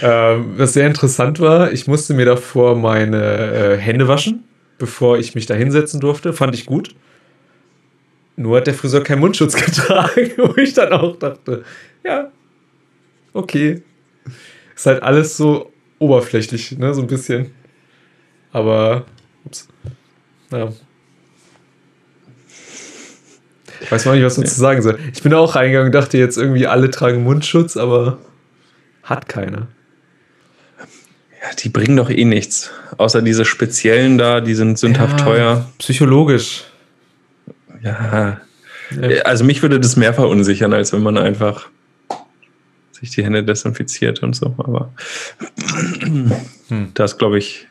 [0.01, 4.43] Ähm, was sehr interessant war, ich musste mir davor meine äh, Hände waschen,
[4.79, 6.33] bevor ich mich da hinsetzen durfte.
[6.33, 6.95] Fand ich gut.
[8.35, 11.63] Nur hat der Friseur keinen Mundschutz getragen, wo ich dann auch dachte,
[12.03, 12.31] ja,
[13.33, 13.83] okay.
[14.77, 16.93] Ist halt alles so oberflächlich, ne?
[16.93, 17.51] So ein bisschen.
[18.53, 19.05] Aber,
[19.43, 19.67] ups.
[20.51, 20.69] Ja.
[23.81, 24.99] Ich weiß mal nicht, was man zu sagen soll.
[25.13, 28.19] Ich bin auch reingegangen und dachte jetzt irgendwie, alle tragen Mundschutz, aber
[29.03, 29.67] hat keiner.
[31.41, 32.71] Ja, die bringen doch eh nichts.
[32.97, 35.25] Außer diese speziellen da, die sind sündhaft Ja.
[35.25, 35.69] teuer.
[35.79, 36.65] Psychologisch.
[37.81, 38.39] Ja.
[38.91, 39.21] Ja.
[39.25, 41.67] Also mich würde das mehr verunsichern, als wenn man einfach
[42.99, 44.53] sich die Hände desinfiziert und so.
[44.57, 44.91] Aber
[46.69, 46.91] Hm.
[46.93, 47.67] das glaube ich,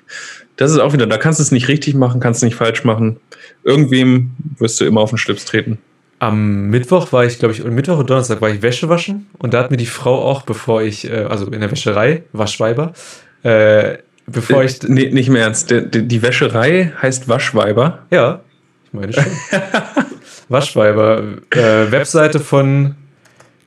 [0.57, 2.85] das ist auch wieder, da kannst du es nicht richtig machen, kannst du nicht falsch
[2.85, 3.19] machen.
[3.63, 5.79] Irgendwem wirst du immer auf den Schlips treten.
[6.19, 9.59] Am Mittwoch war ich, glaube ich, Mittwoch und Donnerstag war ich Wäsche waschen und da
[9.63, 12.95] hat mir die Frau auch, bevor ich, äh, also in der Wäscherei, Waschweiber,
[13.43, 15.71] äh, bevor ich, nee, nicht im Ernst.
[15.71, 18.07] Die, die, die Wäscherei heißt Waschweiber.
[18.11, 18.41] ja,
[18.87, 19.25] ich meine schon.
[20.49, 22.95] Waschweiber, äh, Webseite von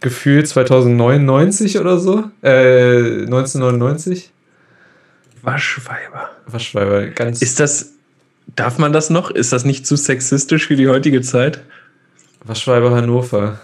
[0.02, 4.32] Gefühl 2099 oder so, äh, 1999.
[5.41, 6.30] Waschweiber.
[6.45, 7.41] Waschweiber, ganz.
[7.41, 7.93] Ist das,
[8.56, 9.32] darf man das noch?
[9.32, 11.62] Ist das nicht zu sexistisch für die heutige Zeit?
[12.43, 13.60] Waschweiber Hannover.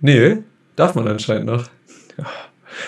[0.00, 0.38] Nee,
[0.76, 1.68] darf man anscheinend noch.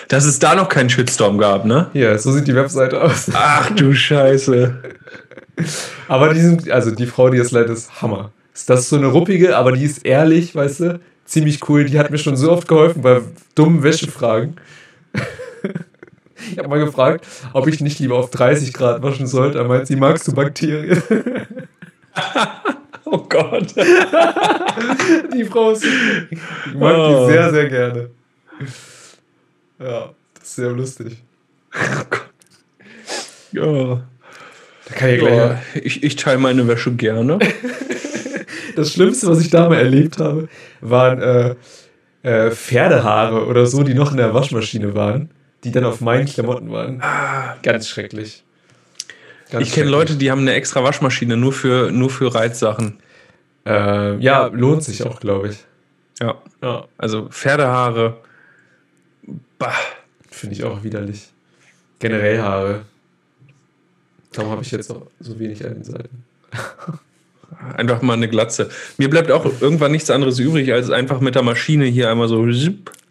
[0.09, 1.89] Dass es da noch keinen Shitstorm gab, ne?
[1.93, 3.29] Hier, so sieht die Webseite aus.
[3.33, 4.75] Ach du Scheiße.
[6.07, 8.31] Aber die sind, also die Frau, die es leitet, ist Hammer.
[8.67, 10.99] Das ist so eine ruppige, aber die ist ehrlich, weißt du?
[11.27, 11.85] Ziemlich cool.
[11.85, 13.21] Die hat mir schon so oft geholfen bei
[13.53, 14.55] dummen Wäschefragen.
[16.51, 19.57] Ich habe mal gefragt, ob ich nicht lieber auf 30 Grad waschen sollte.
[19.59, 21.01] Er meint, sie magst du Bakterien.
[23.05, 23.73] Oh Gott.
[25.33, 25.85] Die Frau ist.
[26.29, 26.39] Ich
[26.75, 27.25] mag Oh.
[27.27, 28.09] die sehr, sehr gerne.
[29.79, 31.17] Ja, das ist sehr lustig.
[33.51, 34.01] Ja.
[34.89, 37.39] Da kann ich Ja, ich, ich teile meine Wäsche gerne.
[38.77, 40.49] Das Schlimmste, was ich da mal erlebt habe,
[40.81, 41.55] waren äh,
[42.21, 45.31] äh, Pferdehaare oder so, die noch in der Waschmaschine waren,
[45.63, 47.01] die dann auf meinen Klamotten waren.
[47.63, 48.43] Ganz schrecklich.
[49.49, 49.89] Ganz Ich kenne.
[49.89, 52.99] Leute, die haben eine extra Waschmaschine nur für, nur für Reizsachen.
[53.65, 55.57] Äh, ja, lohnt sich auch, glaube ich.
[56.19, 56.35] Ja.
[56.61, 58.17] Ja, Also Pferdehaare.
[59.57, 59.73] Bah.
[60.29, 61.29] finde ich auch widerlich.
[61.97, 62.81] Generell Haare.
[64.33, 66.23] Darum habe ich jetzt auch so wenig an den Seiten.
[67.75, 68.69] Einfach mal eine Glatze.
[68.97, 72.47] Mir bleibt auch irgendwann nichts anderes übrig, als einfach mit der Maschine hier einmal so.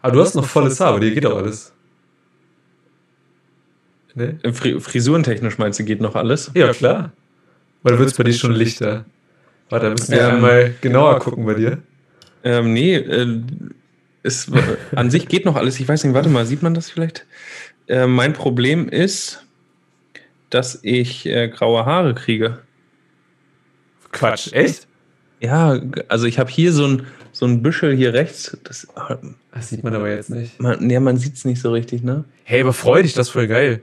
[0.01, 1.73] Aber du hast noch volles Haar, bei dir geht doch alles.
[4.15, 4.39] Ne?
[4.51, 6.51] Fri Frisurentechnisch meinst du, geht noch alles?
[6.55, 7.11] Ja, klar.
[7.83, 9.05] Oder wird es bei dir schon lichter?
[9.69, 11.79] Warte, da müssen wir Ähm, einmal genauer gucken bei dir.
[12.43, 13.41] Ähm, nee, äh,
[14.23, 14.51] es,
[14.95, 15.79] an sich geht noch alles.
[15.79, 17.25] Ich weiß nicht, warte mal, sieht man das vielleicht?
[17.87, 19.45] Äh, mein Problem ist,
[20.49, 22.59] dass ich äh, graue Haare kriege.
[24.17, 24.87] Quatsch, echt?
[25.39, 28.57] Ja, also ich habe hier so ein, so ein Büschel hier rechts.
[28.63, 28.87] Das,
[29.53, 30.59] Das sieht man aber jetzt nicht.
[30.59, 32.23] man, ja, man sieht es nicht so richtig, ne?
[32.43, 33.81] Hey, aber freu dich, das ist voll geil.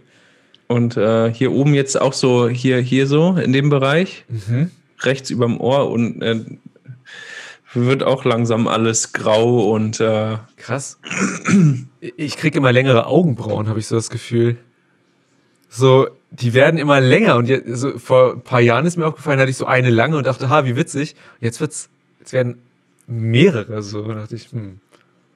[0.66, 4.70] Und äh, hier oben jetzt auch so, hier, hier so in dem Bereich, Mhm.
[5.02, 6.40] rechts überm Ohr und äh,
[7.74, 10.98] wird auch langsam alles grau und äh, Krass.
[12.16, 14.56] Ich krieg immer längere Augenbrauen, habe ich so das Gefühl.
[15.68, 16.08] So,
[16.40, 19.50] die werden immer länger und jetzt, so, vor ein paar Jahren ist mir aufgefallen, hatte
[19.50, 21.14] ich so eine lange und dachte, ha, wie witzig.
[21.40, 22.58] Und jetzt wird's, jetzt werden
[23.06, 24.02] mehrere so.
[24.02, 24.80] Und dachte ich, hm,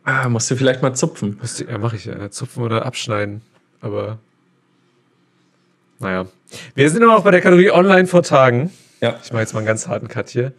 [0.05, 1.38] ah, musst du vielleicht mal zupfen.
[1.68, 3.42] ja, mache ich ja, zupfen oder abschneiden.
[3.80, 4.18] Aber,
[6.01, 6.26] naja.
[6.74, 8.72] Wir sind immer noch bei der Kategorie Online vor Tagen.
[9.01, 9.18] Ja.
[9.22, 10.53] Ich mache jetzt mal einen ganz harten Cut hier.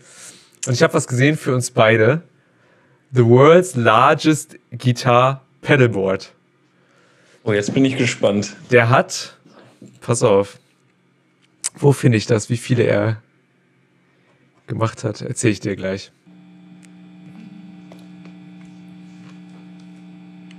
[0.67, 2.21] Und ich habe was gesehen für uns beide.
[3.11, 6.31] The world's largest guitar pedalboard.
[7.43, 8.55] Oh, jetzt bin ich gespannt.
[8.69, 9.37] Der hat,
[10.01, 10.59] pass auf,
[11.75, 13.21] wo finde ich das, wie viele er
[14.67, 16.11] gemacht hat, erzähle ich dir gleich.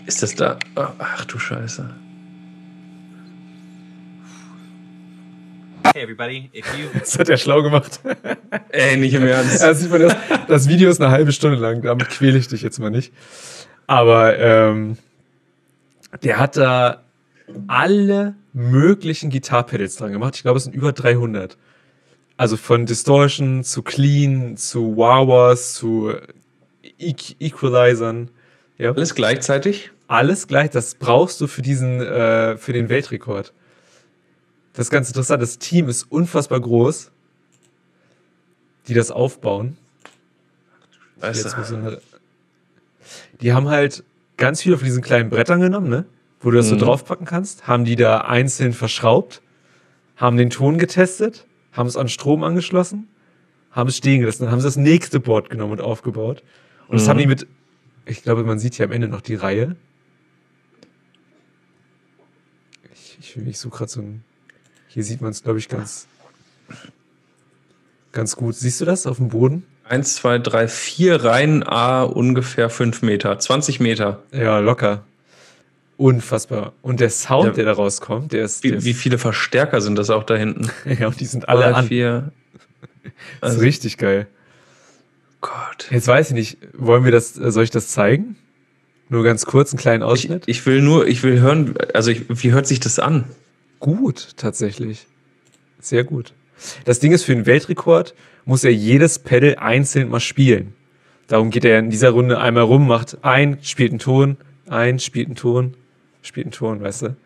[0.07, 0.59] Ist das da?
[0.75, 1.89] Ach du Scheiße.
[5.95, 8.01] Hey everybody, if you Das hat er schlau gemacht.
[8.71, 9.61] Ey, nicht im Ernst.
[9.91, 10.17] Man das,
[10.47, 13.13] das Video ist eine halbe Stunde lang, damit quäle ich dich jetzt mal nicht.
[13.87, 14.99] Aber ähm,
[16.23, 17.03] der hat da
[17.67, 20.37] alle möglichen Gitarpedals dran gemacht.
[20.37, 21.57] Ich glaube, es sind über 300.
[22.37, 26.13] Also von Distortion zu Clean zu Wawas zu
[26.99, 28.31] e Equalizern.
[28.79, 28.93] Ja.
[28.93, 29.91] Alles gleichzeitig?
[30.09, 33.53] Alles gleich, das brauchst du für diesen, äh, für den Weltrekord.
[34.73, 35.43] Das ist ganz interessant.
[35.43, 37.11] Das Team ist unfassbar groß,
[38.89, 39.77] die das aufbauen.
[41.17, 41.77] Weißt du?
[41.77, 42.01] eine-
[43.41, 44.03] Die haben halt
[44.37, 46.07] ganz viel von diesen kleinen Brettern genommen, ne?
[46.41, 46.79] Wo du das Mhm.
[46.79, 49.43] so draufpacken kannst, haben die da einzeln verschraubt,
[50.17, 53.09] haben den Ton getestet, haben es an Strom angeschlossen,
[53.71, 56.43] haben es stehen gelassen, dann haben sie das nächste Board genommen und aufgebaut.
[56.89, 57.11] Und das Mhm.
[57.11, 57.47] haben die mit,
[58.07, 59.77] ich glaube, man sieht hier am Ende noch die Reihe.
[62.93, 64.25] Ich, ich, ich suche gerade so ein,
[64.89, 66.07] hier sieht man es, glaube ich, ganz,
[68.13, 68.55] ganz gut.
[68.55, 69.65] Siehst du das auf dem Boden?
[69.85, 73.39] Eins, zwei, drei, vier Reihen A ungefähr fünf Meter.
[73.39, 74.23] 20 Meter.
[74.33, 75.05] Ja, locker.
[76.01, 76.73] Unfassbar.
[76.81, 77.53] Und der Sound, Ja.
[77.53, 80.35] der da rauskommt, der ist, der Wie, ist wie viele Verstärker sind das auch da
[80.35, 80.71] hinten?
[80.99, 81.87] ja, und die sind alle Drei, an.
[81.89, 82.33] vier.
[83.43, 84.27] Das ist richtig geil.
[85.43, 85.89] Gott.
[85.91, 88.37] Jetzt weiß ich nicht, wollen wir das, soll ich das zeigen?
[89.11, 90.45] Nur ganz kurz, einen kleinen Ich, Ausschnitt?
[90.47, 93.25] ich will nur, ich will hören, also ich, wie hört sich das an?
[93.79, 95.07] Gut, tatsächlich.
[95.81, 96.33] Sehr gut.
[96.87, 98.15] Das Ding ist, für den Weltrekord
[98.47, 100.73] muss er jedes Pedal einzeln mal spielen.
[101.27, 104.37] Darum geht er in dieser Runde einmal rum, macht ein, spielt einen Ton,
[104.67, 105.75] ein, spielt einen Ton,
[106.23, 107.17] spielt einen Ton, weißt du?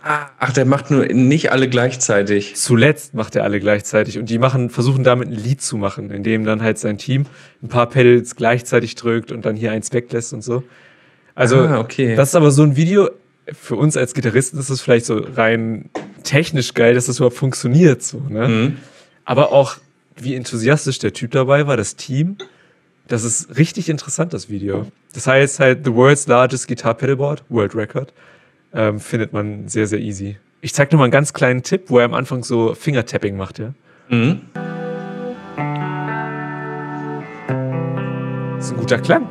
[0.00, 2.54] Ach, der macht nur nicht alle gleichzeitig.
[2.54, 6.44] Zuletzt macht er alle gleichzeitig und die machen, versuchen damit ein Lied zu machen, indem
[6.44, 7.26] dann halt sein Team
[7.62, 10.62] ein paar Pedals gleichzeitig drückt und dann hier eins weglässt und so.
[11.34, 12.14] Also, Ah, okay.
[12.14, 13.10] das ist aber so ein Video,
[13.52, 15.90] für uns als Gitarristen ist es vielleicht so rein
[16.22, 18.48] technisch geil, dass das überhaupt funktioniert, so, ne?
[18.48, 18.76] Mhm.
[19.24, 19.76] Aber auch,
[20.16, 22.36] wie enthusiastisch der Typ dabei war, das Team.
[23.08, 24.86] Das ist richtig interessant, das Video.
[25.14, 28.12] Das heißt halt, The World's Largest Guitar Pedalboard, World Record,
[28.72, 30.36] ähm, findet man sehr, sehr easy.
[30.60, 33.58] Ich zeig nur mal einen ganz kleinen Tipp, wo er am Anfang so Fingertapping macht,
[33.58, 33.74] ja.
[34.08, 34.40] Mhm.
[38.56, 39.26] Das ist ein guter Klang.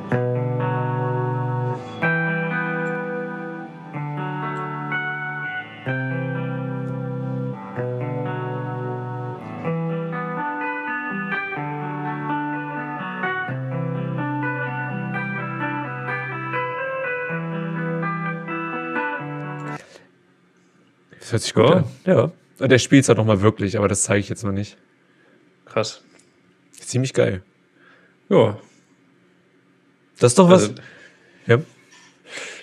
[21.27, 21.75] Das hört sich gut Ja.
[21.75, 21.83] an.
[22.05, 22.31] Ja.
[22.59, 24.77] Und der spielt es halt nochmal wirklich, aber das zeige ich jetzt noch nicht.
[25.65, 26.01] Krass.
[26.71, 27.41] Ziemlich geil.
[28.29, 28.57] Ja.
[30.19, 30.69] Das ist doch was.
[30.69, 30.75] Also,
[31.47, 31.57] ja.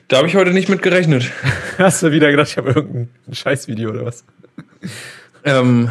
[0.09, 1.31] da habe ich heute nicht mit gerechnet.
[1.79, 4.25] Hast du wieder gedacht, ich habe irgendein Scheißvideo oder was?
[5.45, 5.91] Ähm,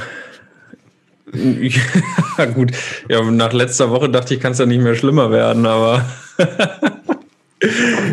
[1.31, 2.71] ja, gut.
[3.07, 6.03] Ja, nach letzter Woche dachte ich, kann es ja nicht mehr schlimmer werden, aber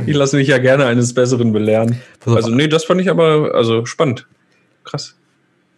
[0.06, 2.02] ich lasse mich ja gerne eines Besseren belehren.
[2.26, 4.26] Also, nee, das fand ich aber also spannend.
[4.84, 5.16] Krass.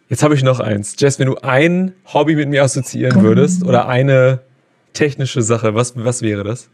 [0.09, 0.95] Jetzt habe ich noch eins.
[0.97, 4.41] Jess, wenn du ein Hobby mit mir assoziieren würdest oder eine
[4.93, 6.69] technische Sache, was, was wäre das?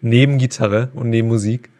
[0.00, 1.70] Neben Gitarre und neben Musik?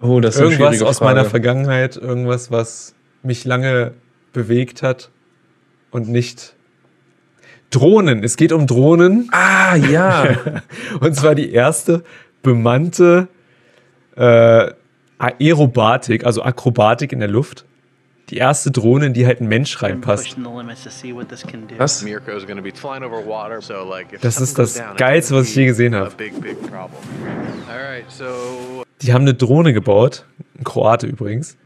[0.00, 3.94] Oh, das ist eine Irgendwas aus meiner Vergangenheit, irgendwas, was mich lange
[4.32, 5.10] bewegt hat
[5.90, 6.54] und nicht.
[7.70, 8.22] Drohnen.
[8.22, 9.28] Es geht um Drohnen.
[9.32, 10.62] Ah, ja.
[11.00, 12.04] Und zwar die erste
[12.42, 13.26] bemannte
[14.14, 14.70] äh,
[15.18, 17.64] Aerobatik, also Akrobatik in der Luft.
[18.30, 20.36] Die erste Drohne, in die halt ein Mensch reinpasst.
[21.76, 21.96] Was?
[24.20, 26.12] Das ist das Geilste, was ich je gesehen habe.
[29.02, 30.24] Die haben eine Drohne gebaut,
[30.58, 31.56] ein Kroate übrigens,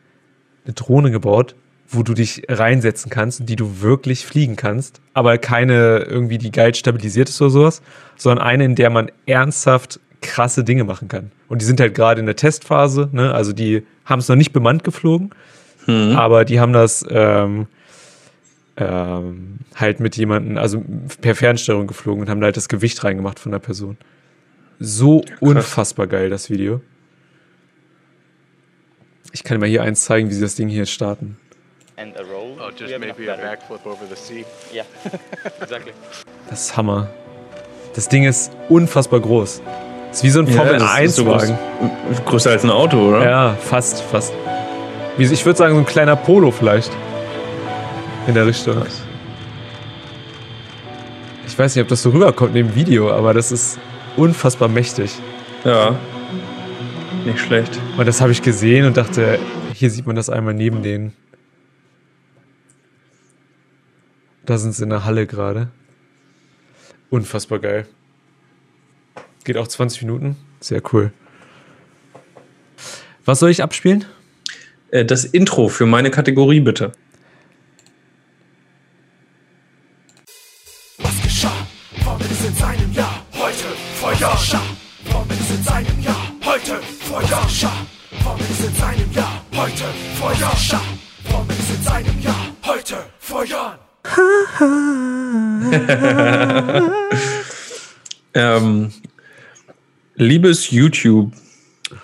[0.66, 1.54] eine Drohne gebaut,
[1.88, 6.52] wo du dich reinsetzen kannst und die du wirklich fliegen kannst, aber keine irgendwie, die
[6.52, 7.82] geil stabilisiert ist oder sowas,
[8.16, 11.32] sondern eine, in der man ernsthaft krasse Dinge machen kann.
[11.48, 13.32] Und die sind halt gerade in der Testphase, ne?
[13.32, 15.30] also die haben es noch nicht bemannt geflogen,
[15.86, 17.66] aber die haben das ähm,
[18.76, 20.82] ähm, halt mit jemandem, also
[21.20, 23.96] per Fernsteuerung geflogen und haben da halt das Gewicht reingemacht von der Person.
[24.78, 26.80] So unfassbar geil, das Video.
[29.32, 31.36] Ich kann dir mal hier eins zeigen, wie sie das Ding hier starten.
[32.00, 32.56] and a roll.
[32.58, 34.44] oh, just maybe a backflip over the sea.
[34.72, 34.84] Yeah,
[35.60, 35.92] exactly.
[36.48, 37.10] Das ist Hammer.
[37.94, 39.60] Das Ding ist unfassbar groß.
[40.10, 41.42] Ist wie so ein Formel das ist so groß.
[41.42, 41.58] 1-Wagen.
[42.24, 43.24] Größer als ein Auto, oder?
[43.24, 44.32] ja, fast, fast.
[45.18, 46.90] Ich würde sagen, so ein kleiner Polo vielleicht.
[48.26, 48.82] In der Richtung.
[51.46, 53.78] Ich weiß nicht, ob das so rüberkommt in dem Video, aber das ist
[54.16, 55.12] unfassbar mächtig.
[55.64, 55.94] Ja.
[57.24, 57.78] Nicht schlecht.
[57.96, 59.38] Und das habe ich gesehen und dachte,
[59.74, 61.12] hier sieht man das einmal neben denen.
[64.46, 65.68] Da sind sie in der Halle gerade.
[67.10, 67.86] Unfassbar geil.
[69.44, 70.36] Geht auch 20 Minuten.
[70.60, 71.12] Sehr cool.
[73.24, 74.04] Was soll ich abspielen?
[74.90, 76.92] Äh, das Intro für meine Kategorie, bitte.
[100.50, 101.32] Liebes YouTube,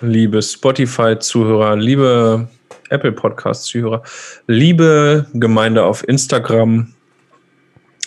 [0.03, 2.47] liebe Spotify-Zuhörer, liebe
[2.91, 4.05] Apple Podcast-Zuhörer,
[4.47, 6.95] liebe Gemeinde auf Instagram,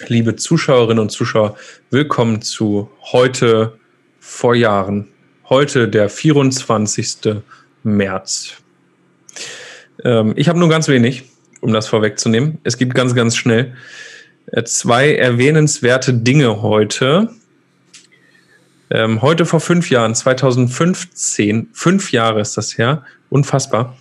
[0.07, 1.57] liebe Zuschauerinnen und Zuschauer,
[1.89, 3.77] willkommen zu heute
[4.21, 5.09] vor Jahren.
[5.49, 7.41] Heute der 24.
[7.83, 8.53] März.
[10.05, 11.23] Ähm, ich habe nur ganz wenig,
[11.59, 12.59] um das vorwegzunehmen.
[12.63, 13.75] Es geht ganz, ganz schnell.
[14.53, 17.27] Äh, Zwei erwähnenswerte Dinge heute.
[18.91, 23.95] Ähm, heute vor fünf Jahren, 2015, fünf Jahre ist das her, unfassbar,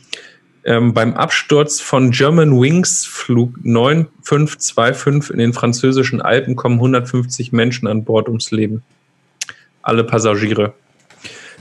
[0.65, 7.87] ähm, beim Absturz von German Wings Flug 9525 in den französischen Alpen kommen 150 Menschen
[7.87, 8.83] an Bord ums Leben.
[9.83, 10.75] Alle Passagiere.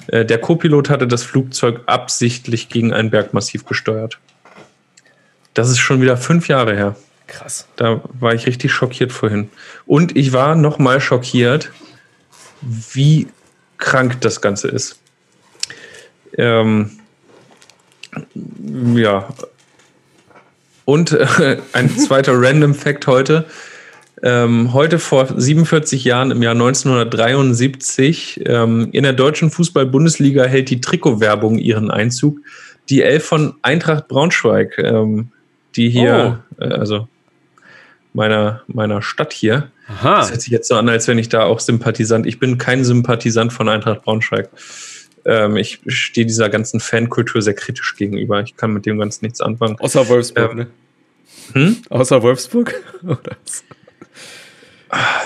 [0.08, 4.20] Äh, der Co-Pilot hatte das Flugzeug absichtlich gegen ein Bergmassiv gesteuert.
[5.54, 6.96] Das ist schon wieder fünf Jahre her.
[7.28, 7.68] Krass.
[7.76, 9.50] Da war ich richtig schockiert vorhin.
[9.86, 11.72] Und ich war noch mal schockiert,
[12.62, 13.28] wie
[13.78, 15.00] krank das Ganze ist.
[16.38, 16.92] Ähm,
[18.96, 19.28] ja.
[20.86, 23.46] Und äh, ein zweiter Random Fact heute.
[24.24, 30.82] Ähm, heute vor 47 Jahren, im Jahr 1973, ähm, in der deutschen Fußball-Bundesliga hält die
[30.82, 32.40] Trikotwerbung ihren Einzug.
[32.90, 35.30] Die Elf von Eintracht Braunschweig, ähm,
[35.76, 37.08] die hier, äh, also
[38.14, 40.30] meiner, meiner Stadt hier, das Aha.
[40.30, 42.26] hört sich jetzt so an, als wenn ich da auch Sympathisant.
[42.26, 44.50] Ich bin kein Sympathisant von Eintracht Braunschweig.
[45.26, 48.42] Ähm, ich stehe dieser ganzen Fankultur sehr kritisch gegenüber.
[48.42, 49.78] Ich kann mit dem Ganzen nichts anfangen.
[49.80, 50.68] Außer Wolfsburg, Ähm, ne?
[51.54, 51.78] Hm?
[51.90, 52.76] Außer Wolfsburg?
[53.04, 53.38] Oder?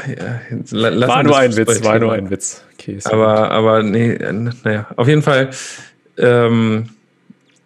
[0.07, 0.41] Ja,
[0.71, 2.63] la- lassen War nur das ein Witz, war nur ein Witz.
[2.73, 4.31] Okay, ist Aber, aber nee, äh,
[4.63, 5.51] naja, auf jeden Fall.
[6.17, 6.89] Ähm,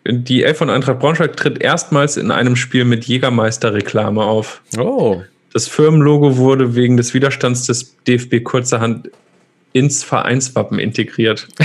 [0.08, 4.62] die Elf von Eintracht Braunschweig tritt erstmals in einem Spiel mit Jägermeister-Reklame auf.
[4.78, 5.24] Oh.
[5.56, 9.10] Das Firmenlogo wurde wegen des Widerstands des DFB kurzerhand
[9.72, 11.48] ins Vereinswappen integriert.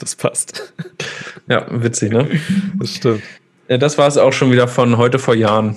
[0.00, 0.72] Das passt.
[1.48, 2.28] Ja, witzig, ne?
[2.78, 3.22] Das stimmt.
[3.68, 5.76] Das war es auch schon wieder von heute vor Jahren.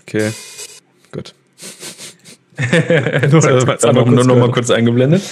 [0.00, 0.32] Okay,
[1.12, 1.34] gut.
[3.30, 5.22] nur, also, das nur, nur noch mal kurz eingeblendet.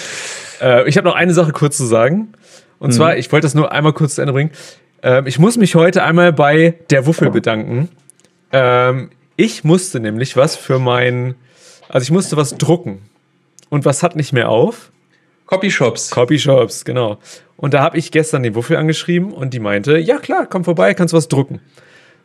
[0.60, 2.34] Äh, ich habe noch eine Sache kurz zu sagen.
[2.78, 4.50] Und zwar, ich wollte das nur einmal kurz zu Ende bringen.
[5.02, 7.88] Ähm, ich muss mich heute einmal bei der Wuffel bedanken.
[8.52, 9.10] Ähm,
[9.40, 11.34] ich musste nämlich was für mein,
[11.88, 13.00] also ich musste was drucken.
[13.70, 14.90] Und was hat nicht mehr auf?
[15.46, 16.10] Copyshops.
[16.10, 17.18] Copyshops, genau.
[17.56, 20.92] Und da habe ich gestern den Wuffel angeschrieben und die meinte, ja klar, komm vorbei,
[20.92, 21.60] kannst was drucken.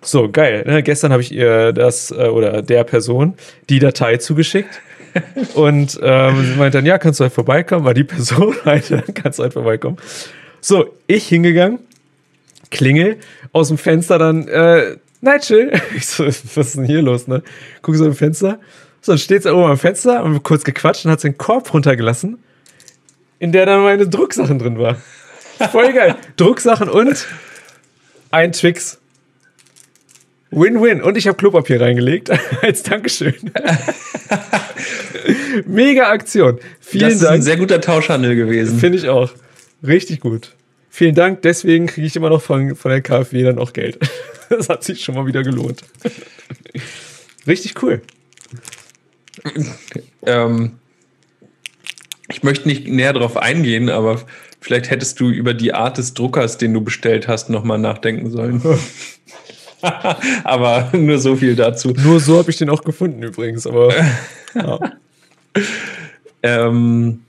[0.01, 0.65] So, geil.
[0.67, 0.83] Ne?
[0.83, 3.35] Gestern habe ich ihr das äh, oder der Person
[3.69, 4.81] die Datei zugeschickt.
[5.53, 9.13] und ähm, sie meinte dann, ja, kannst du halt vorbeikommen, weil die Person meinte, dann
[9.13, 9.97] kannst du halt vorbeikommen.
[10.59, 11.79] So, ich hingegangen,
[12.71, 13.17] klingel,
[13.53, 15.71] aus dem Fenster dann, äh, Nigel.
[15.95, 17.43] Ich so, was ist denn hier los, ne?
[17.81, 18.59] Guck so im Fenster.
[19.01, 22.39] So, dann steht sie oben am Fenster und kurz gequatscht und hat den Korb runtergelassen,
[23.39, 24.97] in der dann meine Drucksachen drin war.
[25.71, 26.15] Voll geil.
[26.37, 27.27] Drucksachen und
[28.31, 28.99] ein Twix.
[30.51, 31.01] Win-win.
[31.01, 33.35] Und ich habe Klopapier reingelegt als Dankeschön.
[35.65, 36.59] Mega Aktion.
[36.79, 37.31] Vielen das Dank.
[37.31, 38.79] ist ein sehr guter Tauschhandel gewesen.
[38.79, 39.31] Finde ich auch.
[39.85, 40.55] Richtig gut.
[40.95, 41.41] Vielen Dank.
[41.41, 43.99] Deswegen kriege ich immer noch von, von der KfW dann auch Geld.
[44.47, 45.81] Das hat sich schon mal wieder gelohnt.
[47.47, 48.03] Richtig cool.
[50.23, 50.73] ähm,
[52.29, 54.21] ich möchte nicht näher darauf eingehen, aber
[54.61, 58.61] vielleicht hättest du über die Art des Druckers, den du bestellt hast, nochmal nachdenken sollen.
[60.43, 61.89] aber nur so viel dazu.
[61.89, 63.95] Nur so habe ich den auch gefunden übrigens, aber
[64.53, 64.79] ja.
[66.43, 67.24] ähm,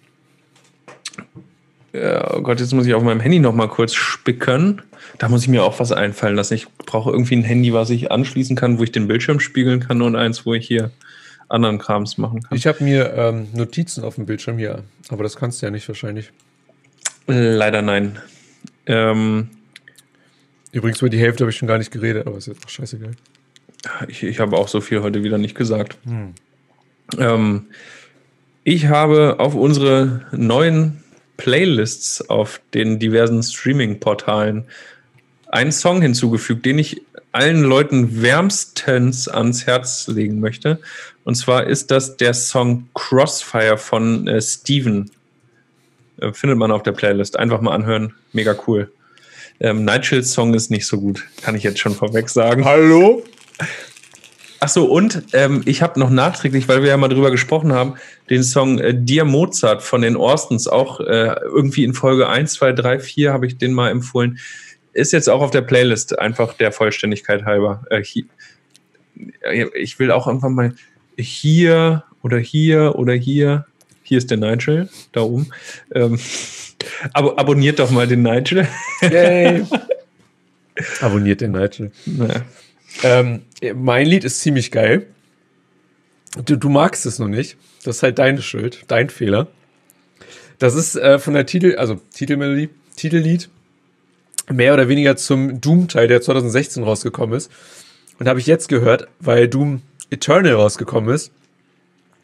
[2.34, 4.82] oh Gott, jetzt muss ich auf meinem Handy nochmal kurz spicken.
[5.18, 6.54] Da muss ich mir auch was einfallen lassen.
[6.54, 10.02] Ich brauche irgendwie ein Handy, was ich anschließen kann, wo ich den Bildschirm spiegeln kann
[10.02, 10.90] und eins, wo ich hier
[11.48, 12.56] anderen Krams machen kann.
[12.56, 15.86] Ich habe mir ähm, Notizen auf dem Bildschirm hier, aber das kannst du ja nicht
[15.88, 16.32] wahrscheinlich.
[17.26, 18.18] Leider nein.
[18.86, 19.50] Ähm,
[20.76, 23.12] Übrigens über die Hälfte habe ich schon gar nicht geredet, aber ist jetzt auch scheißegal.
[24.08, 25.96] Ich, ich habe auch so viel heute wieder nicht gesagt.
[26.04, 26.34] Hm.
[27.18, 27.66] Ähm,
[28.62, 31.02] ich habe auf unsere neuen
[31.36, 34.64] Playlists auf den diversen Streaming-Portalen
[35.48, 40.80] einen Song hinzugefügt, den ich allen Leuten wärmstens ans Herz legen möchte.
[41.24, 45.10] Und zwar ist das der Song Crossfire von äh, Steven.
[46.20, 47.38] Äh, findet man auf der Playlist.
[47.38, 48.14] Einfach mal anhören.
[48.32, 48.90] Mega cool.
[49.60, 52.64] Ähm, Nigels Song ist nicht so gut, kann ich jetzt schon vorweg sagen.
[52.64, 53.22] Hallo?
[54.60, 57.94] Achso, und ähm, ich habe noch nachträglich, weil wir ja mal drüber gesprochen haben,
[58.30, 62.72] den Song äh, Dear Mozart von den Orstens, auch äh, irgendwie in Folge 1, 2,
[62.72, 64.38] 3, 4 habe ich den mal empfohlen.
[64.92, 67.84] Ist jetzt auch auf der Playlist, einfach der Vollständigkeit halber.
[67.90, 68.24] Äh, hier,
[69.74, 70.74] ich will auch irgendwann mal
[71.18, 73.66] hier oder hier oder hier.
[74.02, 75.48] Hier ist der Nigel, da oben.
[75.94, 76.18] Ähm,
[77.12, 78.66] ab abonniert doch mal den Nigel.
[79.02, 79.64] Yay.
[81.00, 81.90] abonniert den Nigel.
[82.06, 82.42] Naja.
[83.02, 83.42] Ähm,
[83.74, 85.06] mein Lied ist ziemlich geil.
[86.44, 87.56] Du, du, magst es noch nicht.
[87.84, 89.48] Das ist halt deine Schuld, dein Fehler.
[90.58, 93.48] Das ist äh, von der Titel, also Titelmelodie, Titellied,
[94.50, 97.50] mehr oder weniger zum Doom-Teil, der 2016 rausgekommen ist.
[98.18, 101.32] Und habe ich jetzt gehört, weil Doom Eternal rausgekommen ist.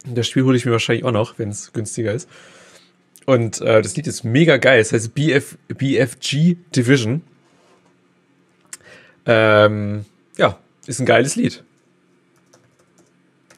[0.05, 2.29] Das Spiel hole ich mir wahrscheinlich auch noch, wenn es günstiger ist.
[3.25, 4.79] Und äh, das Lied ist mega geil.
[4.79, 7.21] Es heißt BF, BFG Division.
[9.25, 10.05] Ähm,
[10.37, 10.57] ja,
[10.87, 11.63] ist ein geiles Lied.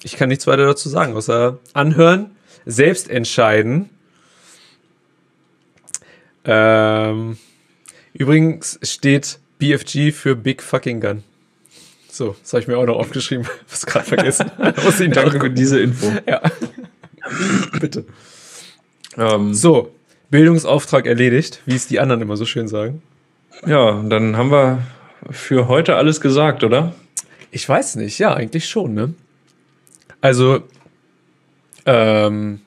[0.03, 3.89] Ich kann nichts weiter dazu sagen, außer anhören, selbst entscheiden.
[6.43, 7.37] Ähm,
[8.13, 11.23] übrigens steht BFG für Big Fucking Gun.
[12.11, 13.47] So, das habe ich mir auch noch aufgeschrieben.
[13.69, 14.51] Was gerade vergessen.
[14.83, 16.11] Muss ich Danke für diese Info.
[16.27, 16.41] Ja.
[17.79, 18.05] Bitte.
[19.17, 19.91] Ähm, so,
[20.29, 23.01] Bildungsauftrag erledigt, wie es die anderen immer so schön sagen.
[23.65, 24.83] Ja, dann haben wir
[25.29, 26.93] für heute alles gesagt, oder?
[27.51, 29.13] Ich weiß nicht, ja, eigentlich schon, ne?
[30.21, 30.63] Also,
[31.85, 32.61] ähm,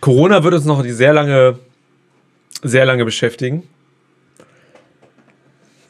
[0.00, 1.58] Corona wird uns noch die sehr lange,
[2.62, 3.64] sehr lange beschäftigen.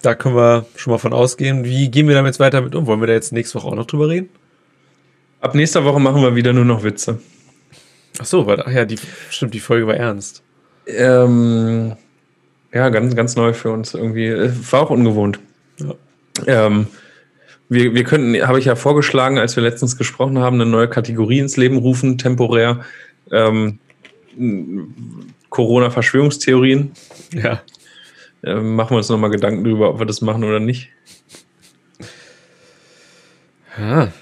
[0.03, 1.64] Da können wir schon mal von ausgehen.
[1.64, 2.87] Wie gehen wir damit jetzt weiter mit um?
[2.87, 4.28] Wollen wir da jetzt nächste Woche auch noch drüber reden?
[5.41, 7.20] Ab nächster Woche machen wir wieder nur noch Witze.
[8.18, 8.99] Ach so, ach ja, die,
[9.30, 10.43] stimmt, die Folge war ernst.
[10.87, 11.97] Ähm,
[12.72, 14.32] ja, ganz, ganz neu für uns irgendwie.
[14.70, 15.41] War auch ungewohnt.
[15.79, 16.66] Ja.
[16.66, 16.87] Ähm,
[17.68, 21.41] wir, wir könnten, habe ich ja vorgeschlagen, als wir letztens gesprochen haben, eine neue Kategorie
[21.41, 22.85] ins Leben rufen, temporär.
[23.31, 23.79] Ähm,
[25.51, 26.93] Corona-Verschwörungstheorien.
[27.33, 27.62] Ja.
[28.45, 30.91] Ähm, machen wir uns nochmal Gedanken darüber, ob wir das machen oder nicht.
[33.79, 34.12] Ja.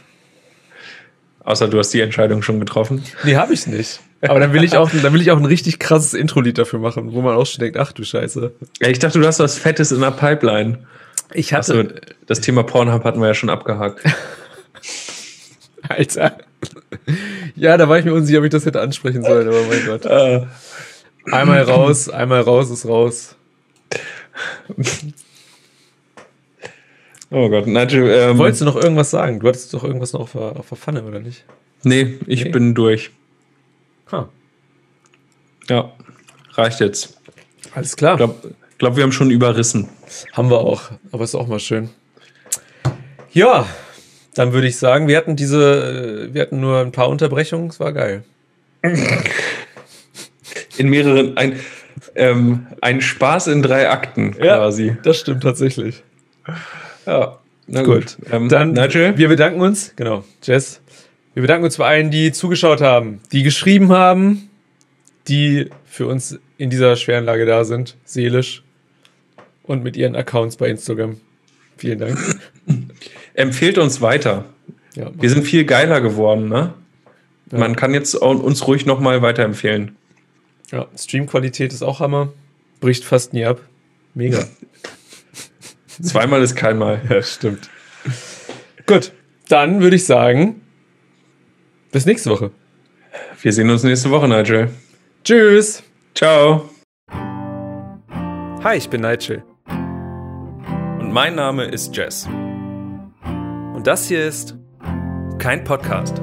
[1.40, 3.04] Außer du hast die Entscheidung schon getroffen.
[3.24, 4.00] Nee, habe ich nicht.
[4.22, 7.12] Aber dann will ich auch, dann will ich auch ein richtig krasses Intro-Lied dafür machen,
[7.12, 8.52] wo man auch schon denkt, ach du Scheiße.
[8.80, 10.86] Ja, ich dachte, du hast was Fettes in der Pipeline.
[11.34, 11.78] Ich hatte.
[11.78, 14.00] Achso, das Thema Pornhub hatten wir ja schon abgehakt.
[15.88, 16.38] Alter.
[17.56, 20.04] Ja, da war ich mir unsicher, ob ich das hätte ansprechen sollen, aber mein Gott.
[20.06, 20.46] Äh,
[21.30, 23.34] Einmal raus, einmal raus ist raus.
[27.30, 29.40] oh Gott, Nigel, ähm, Wolltest du noch irgendwas sagen?
[29.40, 31.44] Du hattest doch irgendwas noch auf der, auf der Pfanne, oder nicht?
[31.82, 32.50] nee, ich Nee.
[32.50, 33.10] bin durch.
[34.12, 34.28] Ha.
[35.68, 35.92] Ja,
[36.52, 37.18] reicht jetzt.
[37.74, 38.14] Alles klar.
[38.20, 38.26] Ich
[38.78, 39.88] glaube, glaub, wir haben schon überrissen.
[40.32, 41.90] Haben wir auch, aber ist auch mal schön.
[43.32, 43.66] Ja,
[44.34, 47.80] dann würde ich sagen, wir hatten diese, äh, wir hatten nur ein paar Unterbrechungen, es
[47.80, 48.24] war geil.
[50.76, 51.60] In mehreren, ein,
[52.16, 54.56] ähm, ein Spaß in drei Akten Ja.
[54.56, 54.96] quasi.
[55.04, 56.02] Das stimmt tatsächlich.
[57.06, 58.16] Ja, na Gut.
[58.18, 58.32] gut.
[58.32, 59.16] Ähm, Dann, Nigel?
[59.16, 60.80] wir bedanken uns, genau, Jess.
[61.34, 64.50] Wir bedanken uns bei allen, die zugeschaut haben, die geschrieben haben,
[65.28, 68.63] die für uns in dieser schweren Lage da sind, seelisch
[69.64, 71.20] und mit ihren Accounts bei Instagram.
[71.76, 72.18] Vielen Dank.
[73.34, 74.44] Empfehlt uns weiter.
[74.94, 76.74] Ja, Wir sind viel geiler geworden, ne?
[77.50, 79.96] Man kann jetzt uns ruhig nochmal weiterempfehlen.
[80.70, 82.32] ja, Streamqualität ist auch Hammer.
[82.80, 83.60] Bricht fast nie ab.
[84.14, 84.44] Mega.
[86.02, 87.00] Zweimal ist keinmal.
[87.08, 87.68] Ja, stimmt.
[88.86, 89.12] Gut,
[89.48, 90.62] dann würde ich sagen,
[91.92, 92.50] bis nächste Woche.
[93.42, 94.70] Wir sehen uns nächste Woche, Nigel.
[95.22, 95.82] Tschüss.
[96.14, 96.68] Ciao.
[98.62, 99.44] Hi, ich bin Nigel.
[101.14, 102.26] Mein Name ist Jess.
[102.26, 104.56] Und das hier ist
[105.38, 106.20] kein Podcast.